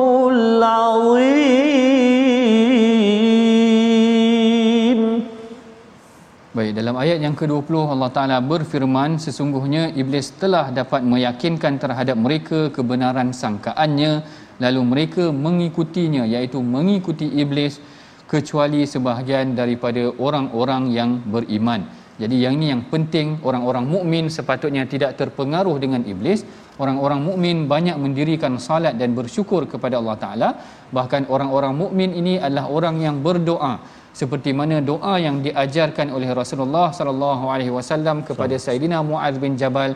dalam 6.75 6.99
ayat 6.99 7.22
yang 7.22 7.39
ke-20 7.39 7.75
Allah 7.95 8.11
Taala 8.11 8.37
berfirman 8.43 9.14
sesungguhnya 9.22 9.95
iblis 9.95 10.35
telah 10.43 10.75
dapat 10.75 11.07
meyakinkan 11.07 11.79
terhadap 11.79 12.18
mereka 12.18 12.66
kebenaran 12.75 13.31
sangkaannya 13.31 14.27
lalu 14.59 14.83
mereka 14.83 15.25
mengikutinya 15.31 16.27
iaitu 16.27 16.59
mengikuti 16.75 17.31
iblis 17.31 17.79
kecuali 18.27 18.83
sebahagian 18.91 19.55
daripada 19.55 20.11
orang-orang 20.18 20.91
yang 20.91 21.22
beriman. 21.22 21.87
Jadi 22.18 22.43
yang 22.43 22.59
ini 22.59 22.75
yang 22.75 22.83
penting 22.91 23.39
orang-orang 23.47 23.87
mukmin 23.87 24.27
sepatutnya 24.27 24.83
tidak 24.91 25.14
terpengaruh 25.14 25.79
dengan 25.79 26.03
iblis. 26.03 26.43
Orang-orang 26.75 27.22
mukmin 27.22 27.70
banyak 27.70 27.95
mendirikan 27.95 28.59
salat 28.59 28.99
dan 28.99 29.14
bersyukur 29.14 29.70
kepada 29.70 30.03
Allah 30.03 30.18
Taala. 30.18 30.49
Bahkan 30.91 31.31
orang-orang 31.31 31.75
mukmin 31.75 32.11
ini 32.18 32.35
adalah 32.39 32.66
orang 32.66 32.99
yang 32.99 33.22
berdoa 33.22 34.03
seperti 34.20 34.50
mana 34.60 34.76
doa 34.90 35.14
yang 35.26 35.38
diajarkan 35.46 36.08
oleh 36.16 36.30
Rasulullah 36.40 36.88
sallallahu 36.98 37.44
alaihi 37.54 37.74
wasallam 37.78 38.22
kepada 38.28 38.56
Saidina 38.66 38.98
Muaz 39.10 39.36
bin 39.44 39.54
Jabal 39.62 39.92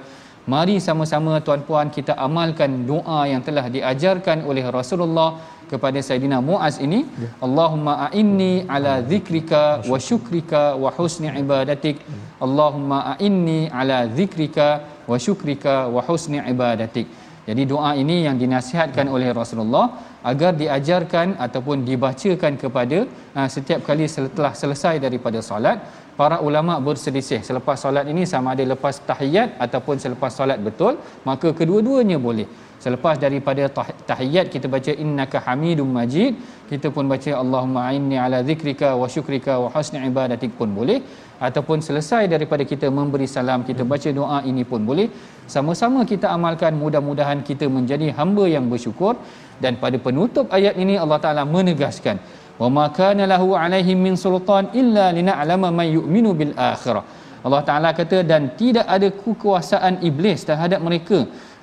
Mari 0.53 0.81
sama-sama 0.81 1.33
tuan-puan 1.47 1.93
kita 1.97 2.13
amalkan 2.27 2.89
doa 2.91 3.21
yang 3.29 3.45
telah 3.47 3.65
diajarkan 3.75 4.49
oleh 4.51 4.65
Rasulullah 4.77 5.37
kepada 5.71 6.01
Saidina 6.07 6.39
Muaz 6.49 6.81
ini. 6.87 7.01
Ya. 7.05 7.29
Allahumma 7.47 7.93
a'inni 8.09 8.65
ala 8.77 8.95
zikrika 9.11 9.85
wa 9.85 9.99
syukrika 10.09 10.63
wa 10.83 10.89
husni 10.97 11.29
ibadatik. 11.43 12.01
Allahumma 12.47 12.99
a'inni 13.13 13.61
ala 13.81 13.99
zikrika 14.19 14.69
wa 15.11 15.21
syukrika 15.21 15.75
wa 15.97 16.01
husni 16.09 16.41
ibadatik. 16.55 17.05
Jadi 17.49 17.63
doa 17.73 17.93
ini 18.03 18.17
yang 18.25 18.41
dinasihatkan 18.41 19.07
oleh 19.17 19.29
Rasulullah 19.41 19.85
agar 20.31 20.53
diajarkan 20.61 21.39
ataupun 21.47 21.87
dibacakan 21.89 22.59
kepada 22.63 22.99
uh, 23.39 23.49
setiap 23.55 23.87
kali 23.87 24.07
setelah 24.11 24.53
selesai 24.53 24.99
daripada 24.99 25.41
solat. 25.45 25.79
Para 26.19 26.43
ulama 26.43 26.75
berselisih 26.83 27.47
selepas 27.47 27.79
solat 27.79 28.03
ini 28.11 28.27
sama 28.27 28.51
ada 28.59 28.65
lepas 28.67 28.99
tahiyat 29.07 29.55
ataupun 29.63 30.03
selepas 30.03 30.35
solat 30.35 30.59
betul 30.59 30.99
maka 31.23 31.55
kedua-duanya 31.55 32.19
boleh 32.19 32.51
selepas 32.85 33.15
daripada 33.25 33.67
tahiyat 34.11 34.47
kita 34.55 34.67
baca 34.75 34.93
innaka 35.05 35.39
hamidum 35.47 35.91
majid 35.99 36.33
kita 36.71 36.87
pun 36.95 37.05
baca 37.13 37.31
Allahumma 37.43 37.83
inni 37.97 38.17
ala 38.25 38.39
zikrika 38.49 38.89
wa 39.01 39.07
syukrika 39.15 39.53
wa 39.63 39.69
husni 39.75 39.99
ibadatik 40.11 40.53
pun 40.59 40.69
boleh. 40.79 41.01
Ataupun 41.47 41.79
selesai 41.87 42.23
daripada 42.33 42.63
kita 42.71 42.87
memberi 42.99 43.27
salam 43.35 43.61
kita 43.69 43.83
baca 43.93 44.11
doa 44.19 44.39
ini 44.51 44.63
pun 44.71 44.83
boleh. 44.91 45.07
Sama-sama 45.55 46.01
kita 46.13 46.27
amalkan 46.37 46.75
mudah-mudahan 46.83 47.41
kita 47.51 47.67
menjadi 47.77 48.09
hamba 48.19 48.45
yang 48.55 48.67
bersyukur. 48.73 49.15
Dan 49.63 49.81
pada 49.83 49.97
penutup 50.07 50.47
ayat 50.59 50.75
ini 50.83 50.95
Allah 51.05 51.19
Taala 51.25 51.43
menegaskan 51.57 52.19
wa 52.61 52.69
ma 52.77 52.85
kana 52.99 53.25
lahu 53.33 53.49
alaihim 53.63 53.99
min 54.07 54.15
sultan 54.25 54.69
illa 54.81 55.07
lina'lama 55.19 55.69
man 55.79 55.89
yu'minu 55.97 56.33
bil 56.41 56.53
akhirah. 56.73 57.05
Allah 57.47 57.63
Taala 57.69 57.91
kata 58.01 58.19
dan 58.31 58.53
tidak 58.61 58.87
ada 58.97 59.09
kekuasaan 59.25 60.05
iblis 60.09 60.45
terhadap 60.51 60.83
mereka 60.89 61.19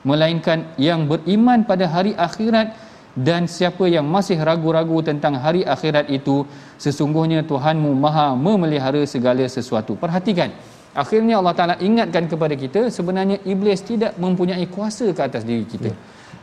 melainkan 0.05 0.69
yang 0.77 1.09
beriman 1.09 1.65
pada 1.65 1.89
hari 1.89 2.13
akhirat 2.13 2.77
dan 3.15 3.47
siapa 3.47 3.87
yang 3.87 4.05
masih 4.15 4.37
ragu-ragu 4.47 4.99
tentang 4.99 5.39
hari 5.39 5.63
akhirat 5.63 6.11
itu 6.11 6.43
sesungguhnya 6.75 7.47
Tuhanmu 7.51 7.91
maha 7.95 8.27
memelihara 8.35 9.01
segala 9.07 9.47
sesuatu 9.47 9.95
perhatikan 9.95 10.51
akhirnya 10.91 11.39
Allah 11.39 11.55
Ta'ala 11.55 11.75
ingatkan 11.79 12.27
kepada 12.31 12.55
kita 12.63 12.91
sebenarnya 12.91 13.39
iblis 13.47 13.81
tidak 13.87 14.19
mempunyai 14.19 14.67
kuasa 14.67 15.07
ke 15.15 15.21
atas 15.27 15.47
diri 15.47 15.63
kita 15.63 15.91
ya. 15.91 15.95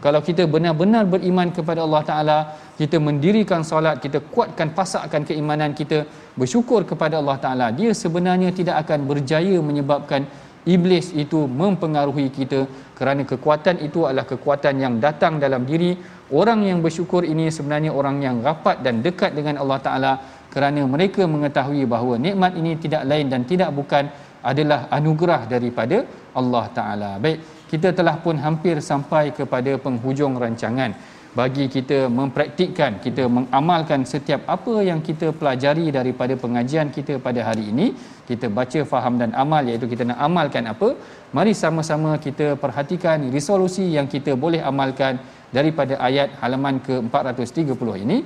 kalau 0.04 0.24
kita 0.24 0.48
benar-benar 0.48 1.04
beriman 1.04 1.52
kepada 1.52 1.84
Allah 1.84 2.02
Ta'ala 2.10 2.38
kita 2.80 2.96
mendirikan 2.96 3.60
solat 3.70 4.00
kita 4.00 4.24
kuatkan 4.34 4.72
pasakkan 4.72 5.28
keimanan 5.28 5.76
kita 5.76 6.08
bersyukur 6.40 6.88
kepada 6.88 7.20
Allah 7.20 7.36
Ta'ala 7.36 7.66
dia 7.68 7.92
sebenarnya 7.92 8.48
tidak 8.48 8.88
akan 8.88 9.04
berjaya 9.04 9.56
menyebabkan 9.60 10.24
iblis 10.68 11.10
itu 11.14 11.46
mempengaruhi 11.50 12.30
kita 12.30 12.66
kerana 12.94 13.26
kekuatan 13.26 13.82
itu 13.82 14.06
adalah 14.06 14.26
kekuatan 14.28 14.78
yang 14.78 14.94
datang 15.02 15.42
dalam 15.42 15.66
diri 15.66 15.98
orang 16.30 16.62
yang 16.62 16.78
bersyukur 16.78 17.26
ini 17.26 17.50
sebenarnya 17.50 17.90
orang 17.90 18.22
yang 18.22 18.36
rapat 18.46 18.78
dan 18.86 19.02
dekat 19.02 19.34
dengan 19.34 19.58
Allah 19.62 19.78
Taala 19.82 20.12
kerana 20.52 20.84
mereka 20.86 21.26
mengetahui 21.26 21.82
bahawa 21.88 22.14
nikmat 22.20 22.52
ini 22.60 22.78
tidak 22.78 23.02
lain 23.10 23.26
dan 23.32 23.42
tidak 23.48 23.72
bukan 23.74 24.06
adalah 24.42 24.90
anugerah 24.90 25.46
daripada 25.46 26.02
Allah 26.34 26.64
Taala. 26.76 27.10
Baik, 27.22 27.66
kita 27.70 27.94
telah 27.94 28.18
pun 28.18 28.36
hampir 28.36 28.82
sampai 28.82 29.30
kepada 29.30 29.78
penghujung 29.78 30.34
rancangan 30.36 30.92
bagi 31.38 31.64
kita 31.74 31.98
mempraktikkan 32.18 33.00
kita 33.04 33.24
mengamalkan 33.36 34.04
setiap 34.12 34.44
apa 34.54 34.74
yang 34.88 35.00
kita 35.08 35.32
pelajari 35.38 35.86
daripada 35.98 36.34
pengajian 36.42 36.88
kita 36.96 37.16
pada 37.26 37.40
hari 37.48 37.64
ini 37.72 37.86
kita 38.30 38.48
baca 38.58 38.80
faham 38.92 39.16
dan 39.22 39.30
amal 39.42 39.64
iaitu 39.64 39.88
kita 39.92 40.04
nak 40.10 40.18
amalkan 40.28 40.68
apa 40.72 40.88
mari 41.36 41.52
sama-sama 41.62 42.10
kita 42.26 42.60
perhatikan 42.64 43.32
resolusi 43.36 43.86
yang 43.96 44.08
kita 44.14 44.34
boleh 44.44 44.60
amalkan 44.60 45.16
daripada 45.56 45.94
ayat 46.08 46.28
halaman 46.40 46.80
ke-430 46.86 47.90
ini. 48.04 48.18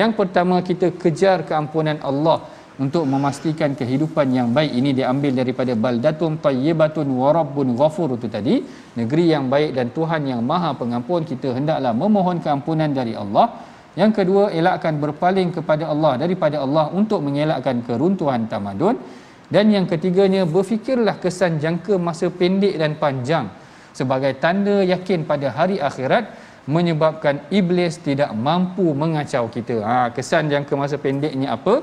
Yang 0.00 0.12
pertama 0.20 0.56
kita 0.68 0.94
kejar 1.02 1.42
keampunan 1.48 1.98
Allah 2.10 2.38
untuk 2.78 3.04
memastikan 3.12 3.74
kehidupan 3.80 4.26
yang 4.38 4.48
baik 4.56 4.70
ini 4.80 4.90
diambil 4.98 5.32
daripada 5.40 5.72
baldatun 5.84 6.38
tayyibatun 6.44 7.06
warabbun 7.20 7.74
ghafur 7.80 8.14
itu 8.14 8.28
tadi 8.36 8.54
negeri 8.98 9.24
yang 9.34 9.50
baik 9.54 9.70
dan 9.78 9.90
Tuhan 9.96 10.22
yang 10.30 10.40
maha 10.50 10.70
pengampun 10.80 11.26
kita 11.30 11.50
hendaklah 11.58 11.92
memohon 12.02 12.38
keampunan 12.44 12.90
dari 12.98 13.14
Allah 13.22 13.46
yang 13.98 14.14
kedua 14.18 14.54
elakkan 14.54 14.94
berpaling 15.02 15.50
kepada 15.50 15.90
Allah 15.92 16.12
daripada 16.22 16.62
Allah 16.64 16.86
untuk 17.00 17.18
mengelakkan 17.26 17.82
keruntuhan 17.88 18.46
tamadun 18.52 18.94
dan 19.50 19.66
yang 19.74 19.86
ketiganya 19.90 20.42
berfikirlah 20.54 21.16
kesan 21.24 21.58
jangka 21.58 21.98
masa 21.98 22.30
pendek 22.30 22.78
dan 22.78 22.94
panjang 23.02 23.46
sebagai 23.98 24.32
tanda 24.42 24.76
yakin 24.86 25.26
pada 25.30 25.50
hari 25.58 25.82
akhirat 25.88 26.24
menyebabkan 26.68 27.36
iblis 27.58 27.96
tidak 28.06 28.30
mampu 28.46 28.86
mengacau 29.02 29.48
kita. 29.48 29.76
Ha, 29.88 29.96
kesan 30.16 30.52
jangka 30.52 30.74
masa 30.76 30.96
pendeknya 31.04 31.56
apa? 31.56 31.80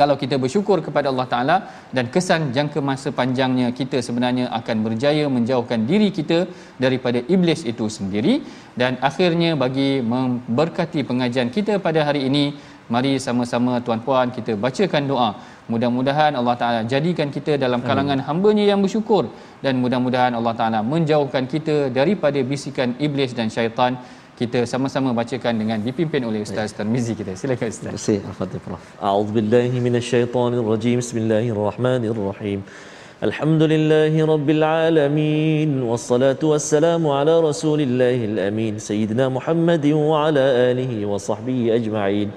Kalau 0.00 0.14
kita 0.22 0.36
bersyukur 0.44 0.78
kepada 0.86 1.06
Allah 1.12 1.26
Taala 1.32 1.56
dan 1.96 2.04
kesan 2.14 2.42
jangka 2.56 2.80
masa 2.90 3.08
panjangnya 3.18 3.68
kita 3.80 3.98
sebenarnya 4.06 4.46
akan 4.58 4.76
berjaya 4.86 5.24
menjauhkan 5.36 5.80
diri 5.90 6.08
kita 6.18 6.38
daripada 6.84 7.20
iblis 7.34 7.62
itu 7.72 7.86
sendiri. 7.96 8.34
Dan 8.80 8.92
akhirnya 9.08 9.50
bagi 9.62 9.90
memberkati 10.12 11.00
pengajian 11.10 11.50
kita 11.56 11.76
pada 11.86 12.02
hari 12.08 12.22
ini 12.30 12.44
mari 12.94 13.12
sama-sama 13.26 13.72
tuan-puan 13.86 14.28
kita 14.36 14.54
bacakan 14.64 15.04
doa. 15.12 15.30
Mudah-mudahan 15.72 16.32
Allah 16.40 16.56
Taala 16.60 16.80
jadikan 16.92 17.28
kita 17.36 17.52
dalam 17.64 17.80
kalangan 17.88 18.20
hamba-Nya 18.28 18.64
yang 18.72 18.80
bersyukur. 18.84 19.24
Dan 19.64 19.78
mudah-mudahan 19.84 20.32
Allah 20.38 20.54
Taala 20.60 20.80
menjauhkan 20.94 21.44
kita 21.54 21.76
daripada 21.98 22.40
bisikan 22.52 22.96
iblis 23.06 23.36
dan 23.38 23.48
syaitan 23.56 23.94
kita 24.40 24.60
sama-sama 24.72 25.10
bacakan 25.18 25.54
dengan 25.60 25.78
dipimpin 25.86 26.24
oleh 26.28 26.40
Ustaz 26.46 26.72
Ustaz 26.72 26.88
Mizi 26.92 27.12
kita. 27.18 27.32
Silakan 27.40 27.68
Ustaz. 27.72 27.84
Terima 27.84 28.00
kasih. 28.00 28.18
Al-Fatih 28.30 28.60
Prof. 28.66 28.84
A'udzubillahi 29.08 29.76
minasyaitanir 29.86 30.64
rajim. 30.72 30.96
Bismillahirrahmanirrahim. 31.04 32.60
Alhamdulillahi 33.28 34.24
rabbil 34.30 34.64
alamin 34.64 35.70
wassalatu 35.88 36.52
wassalamu 36.52 37.12
ala 37.16 37.34
rasulillahil 37.48 38.38
amin 38.48 38.80
sayyidina 38.80 39.28
muhammadin 39.34 39.92
wa 40.10 40.24
ala 40.28 40.44
alihi 40.72 41.04
wa 41.10 41.20
sahbihi 41.26 41.68
ajma'in 41.76 42.32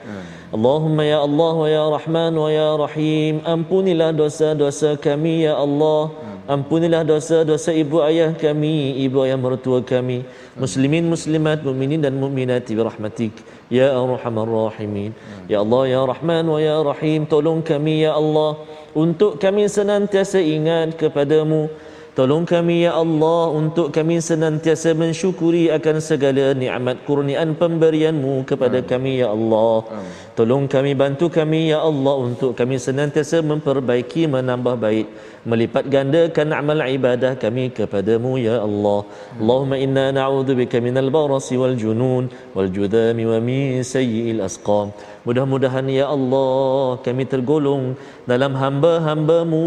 Allahumma 0.55 1.07
ya 1.07 1.19
Allah 1.27 1.55
wa 1.61 1.69
ya 1.75 1.85
Rahman 1.95 2.33
wa 2.43 2.49
ya 2.51 2.71
Rahim 2.83 3.39
ampunilah 3.53 4.11
dosa-dosa 4.11 4.91
kami 5.07 5.35
ya 5.47 5.55
Allah 5.65 6.11
Ampunilah 6.43 7.07
dosa-dosa 7.07 7.71
ibu 7.71 8.03
ayah 8.03 8.35
kami, 8.35 8.99
ibu 8.99 9.23
ayah 9.23 9.39
mertua 9.39 9.79
kami, 9.79 10.27
muslimin 10.59 11.07
muslimat, 11.07 11.63
mukminin 11.63 12.03
dan 12.03 12.19
mukminat 12.19 12.67
bi 12.67 12.83
rahmatik 12.83 13.31
ya 13.71 13.95
arhamar 13.95 14.47
rahimin. 14.47 15.15
Ya 15.47 15.63
Allah 15.63 15.83
ya 15.87 16.01
Rahman 16.03 16.43
wa 16.43 16.59
ya 16.59 16.83
Rahim, 16.83 17.23
tolong 17.23 17.63
kami 17.63 18.03
ya 18.03 18.11
Allah 18.19 18.59
untuk 18.91 19.39
kami 19.39 19.71
senantiasa 19.71 20.43
ingat 20.43 20.99
kepadamu 20.99 21.71
Tolong 22.13 22.45
kami 22.45 22.85
ya 22.85 22.93
Allah 22.93 23.49
untuk 23.49 23.89
kami 23.89 24.21
senantiasa 24.21 24.93
mensyukuri 24.93 25.73
akan 25.73 25.97
segala 25.97 26.53
nikmat 26.53 27.01
kurniaan 27.09 27.57
pemberianmu 27.57 28.45
kepada 28.45 28.85
Amin. 28.85 28.89
kami 28.93 29.11
ya 29.25 29.33
Allah. 29.33 29.81
Amin. 29.89 30.13
Tolong 30.33 30.65
kami 30.65 30.91
bantu 30.97 31.29
kami 31.29 31.69
ya 31.69 31.79
Allah 31.89 32.15
untuk 32.27 32.57
kami 32.59 32.81
senantiasa 32.81 33.45
memperbaiki 33.45 34.25
menambah 34.25 34.75
baik 34.81 35.07
melipat 35.51 35.85
gandakan 35.93 36.55
amal 36.57 36.79
ibadah 36.87 37.35
kami 37.43 37.63
kepadamu 37.77 38.39
ya 38.47 38.55
Allah. 38.67 38.99
Amin. 39.05 39.39
Allahumma 39.43 39.77
inna 39.85 40.05
na'udzubika 40.17 40.81
minal 40.85 41.11
barasi 41.15 41.53
wal 41.61 41.75
junun 41.83 42.33
wal 42.55 42.69
judami 42.77 43.29
wa 43.31 43.37
min 43.47 43.83
sayyi'il 43.93 44.41
asqam. 44.47 44.89
Mudah-mudahan 45.27 45.87
ya 45.87 46.05
Allah 46.15 46.99
kami 47.05 47.23
tergolong 47.33 47.83
dalam 48.31 48.55
hamba-hambamu 48.61 49.63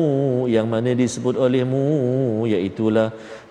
yang 0.55 0.67
mana 0.73 0.93
disebut 1.03 1.37
olehmu 1.45 1.85
iaitulah 2.51 3.09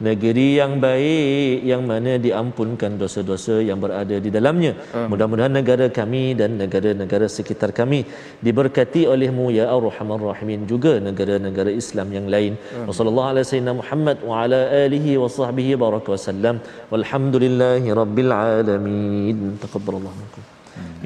negeri 0.08 0.62
yang 0.62 0.78
baik 0.84 1.66
yang 1.72 1.82
mana 1.90 2.22
diampunkan 2.26 2.92
dosa-dosa 3.02 3.56
yang 3.70 3.82
berada 3.82 4.18
di 4.26 4.30
dalamnya. 4.38 4.74
Mudah-mudahan 5.12 5.54
negara 5.60 5.88
kami 5.90 6.38
dan 6.38 6.62
negara-negara 6.62 7.05
sekitar 7.38 7.70
kami 7.80 8.00
diberkati 8.46 9.04
olehmu 9.14 9.46
ya 9.60 9.68
Arhamar 9.76 10.20
Rahimin 10.32 10.64
juga 10.72 10.94
negara-negara 11.08 11.74
Islam 11.82 12.10
yang 12.18 12.28
lain. 12.36 12.56
Wassallallahu 12.88 13.32
ala 13.34 13.44
sayyidina 13.52 13.76
Muhammad 13.82 14.18
wa 14.32 14.42
ala 14.44 14.62
alihi 14.86 15.14
wa 15.24 15.30
sahbihi 15.38 15.80
baraka 15.86 16.12
wasallam. 16.16 16.58
Walhamdulillahi 16.94 17.96
rabbil 18.02 18.34
alamin. 18.42 19.40
Taqabbalallahu 19.64 20.20
minkum. 20.24 20.44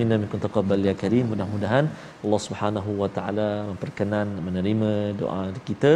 Inna 0.01 0.15
minkum 0.21 0.39
taqabbal 0.45 0.81
ya 0.89 0.93
karim. 1.01 1.25
Mudah-mudahan 1.31 1.85
Allah 2.25 2.39
Subhanahu 2.45 2.91
wa 3.01 3.09
taala 3.17 3.47
memperkenan 3.69 4.27
menerima 4.45 4.91
doa 5.21 5.41
kita 5.69 5.91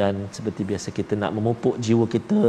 dan 0.00 0.26
seperti 0.36 0.62
biasa 0.70 0.88
kita 0.98 1.14
nak 1.22 1.32
memupuk 1.36 1.76
jiwa 1.86 2.06
kita, 2.14 2.40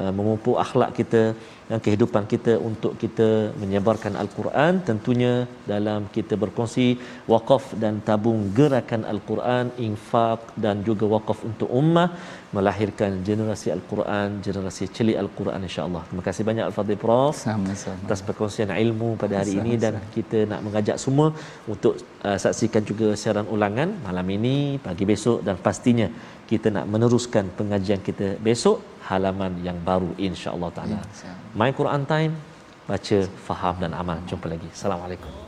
uh, 0.00 0.12
memupuk 0.18 0.56
akhlak 0.64 0.90
kita 1.00 1.22
dan 1.70 1.78
kehidupan 1.84 2.24
kita 2.32 2.52
untuk 2.68 2.92
kita 3.02 3.28
menyebarkan 3.62 4.14
al-Quran 4.22 4.72
tentunya 4.88 5.32
dalam 5.72 6.00
kita 6.16 6.34
berkongsi 6.42 6.86
wakaf 7.32 7.64
dan 7.82 8.00
tabung 8.08 8.40
gerakan 8.58 9.02
al-Quran 9.12 9.66
infak 9.88 10.40
dan 10.64 10.80
juga 10.88 11.04
wakaf 11.14 11.40
untuk 11.50 11.68
ummah 11.80 12.08
melahirkan 12.56 13.12
generasi 13.28 13.68
al-Quran 13.76 14.40
generasi 14.46 14.84
celik 14.96 15.18
al-Quran 15.22 15.60
insya-Allah. 15.68 16.02
Terima 16.08 16.24
kasih 16.28 16.44
banyak 16.50 16.64
al-Fadhil 16.68 17.00
Prof 17.04 17.34
Sama-sama. 17.48 18.00
atas 18.06 18.20
perkongsian 18.28 18.72
ilmu 18.84 19.10
pada 19.22 19.34
hari 19.40 19.54
ini 19.60 19.72
dan 19.84 19.94
Sama-sama. 20.00 20.14
kita 20.16 20.38
nak 20.52 20.60
mengajak 20.66 20.96
semua 21.04 21.28
untuk 21.72 21.94
uh, 22.28 22.38
saksikan 22.44 22.82
juga 22.90 23.08
siaran 23.22 23.48
ulangan 23.56 23.92
malam 24.08 24.28
ini 24.38 24.56
pagi 24.88 25.04
besok 25.12 25.38
dan 25.48 25.56
pastinya 25.66 26.08
kita 26.50 26.68
nak 26.76 26.86
meneruskan 26.92 27.44
pengajian 27.58 28.00
kita 28.08 28.28
besok 28.48 28.78
halaman 29.08 29.52
yang 29.66 29.78
baru 29.88 30.10
insya-Allah 30.28 30.70
taala. 30.76 30.98
InsyaAllah. 31.00 31.47
My 31.58 31.74
Quran 31.74 32.06
Time 32.06 32.38
baca, 32.86 33.18
faham 33.42 33.82
dan 33.82 33.90
amal. 33.90 34.22
Jumpa 34.30 34.46
lagi. 34.46 34.70
Assalamualaikum. 34.70 35.47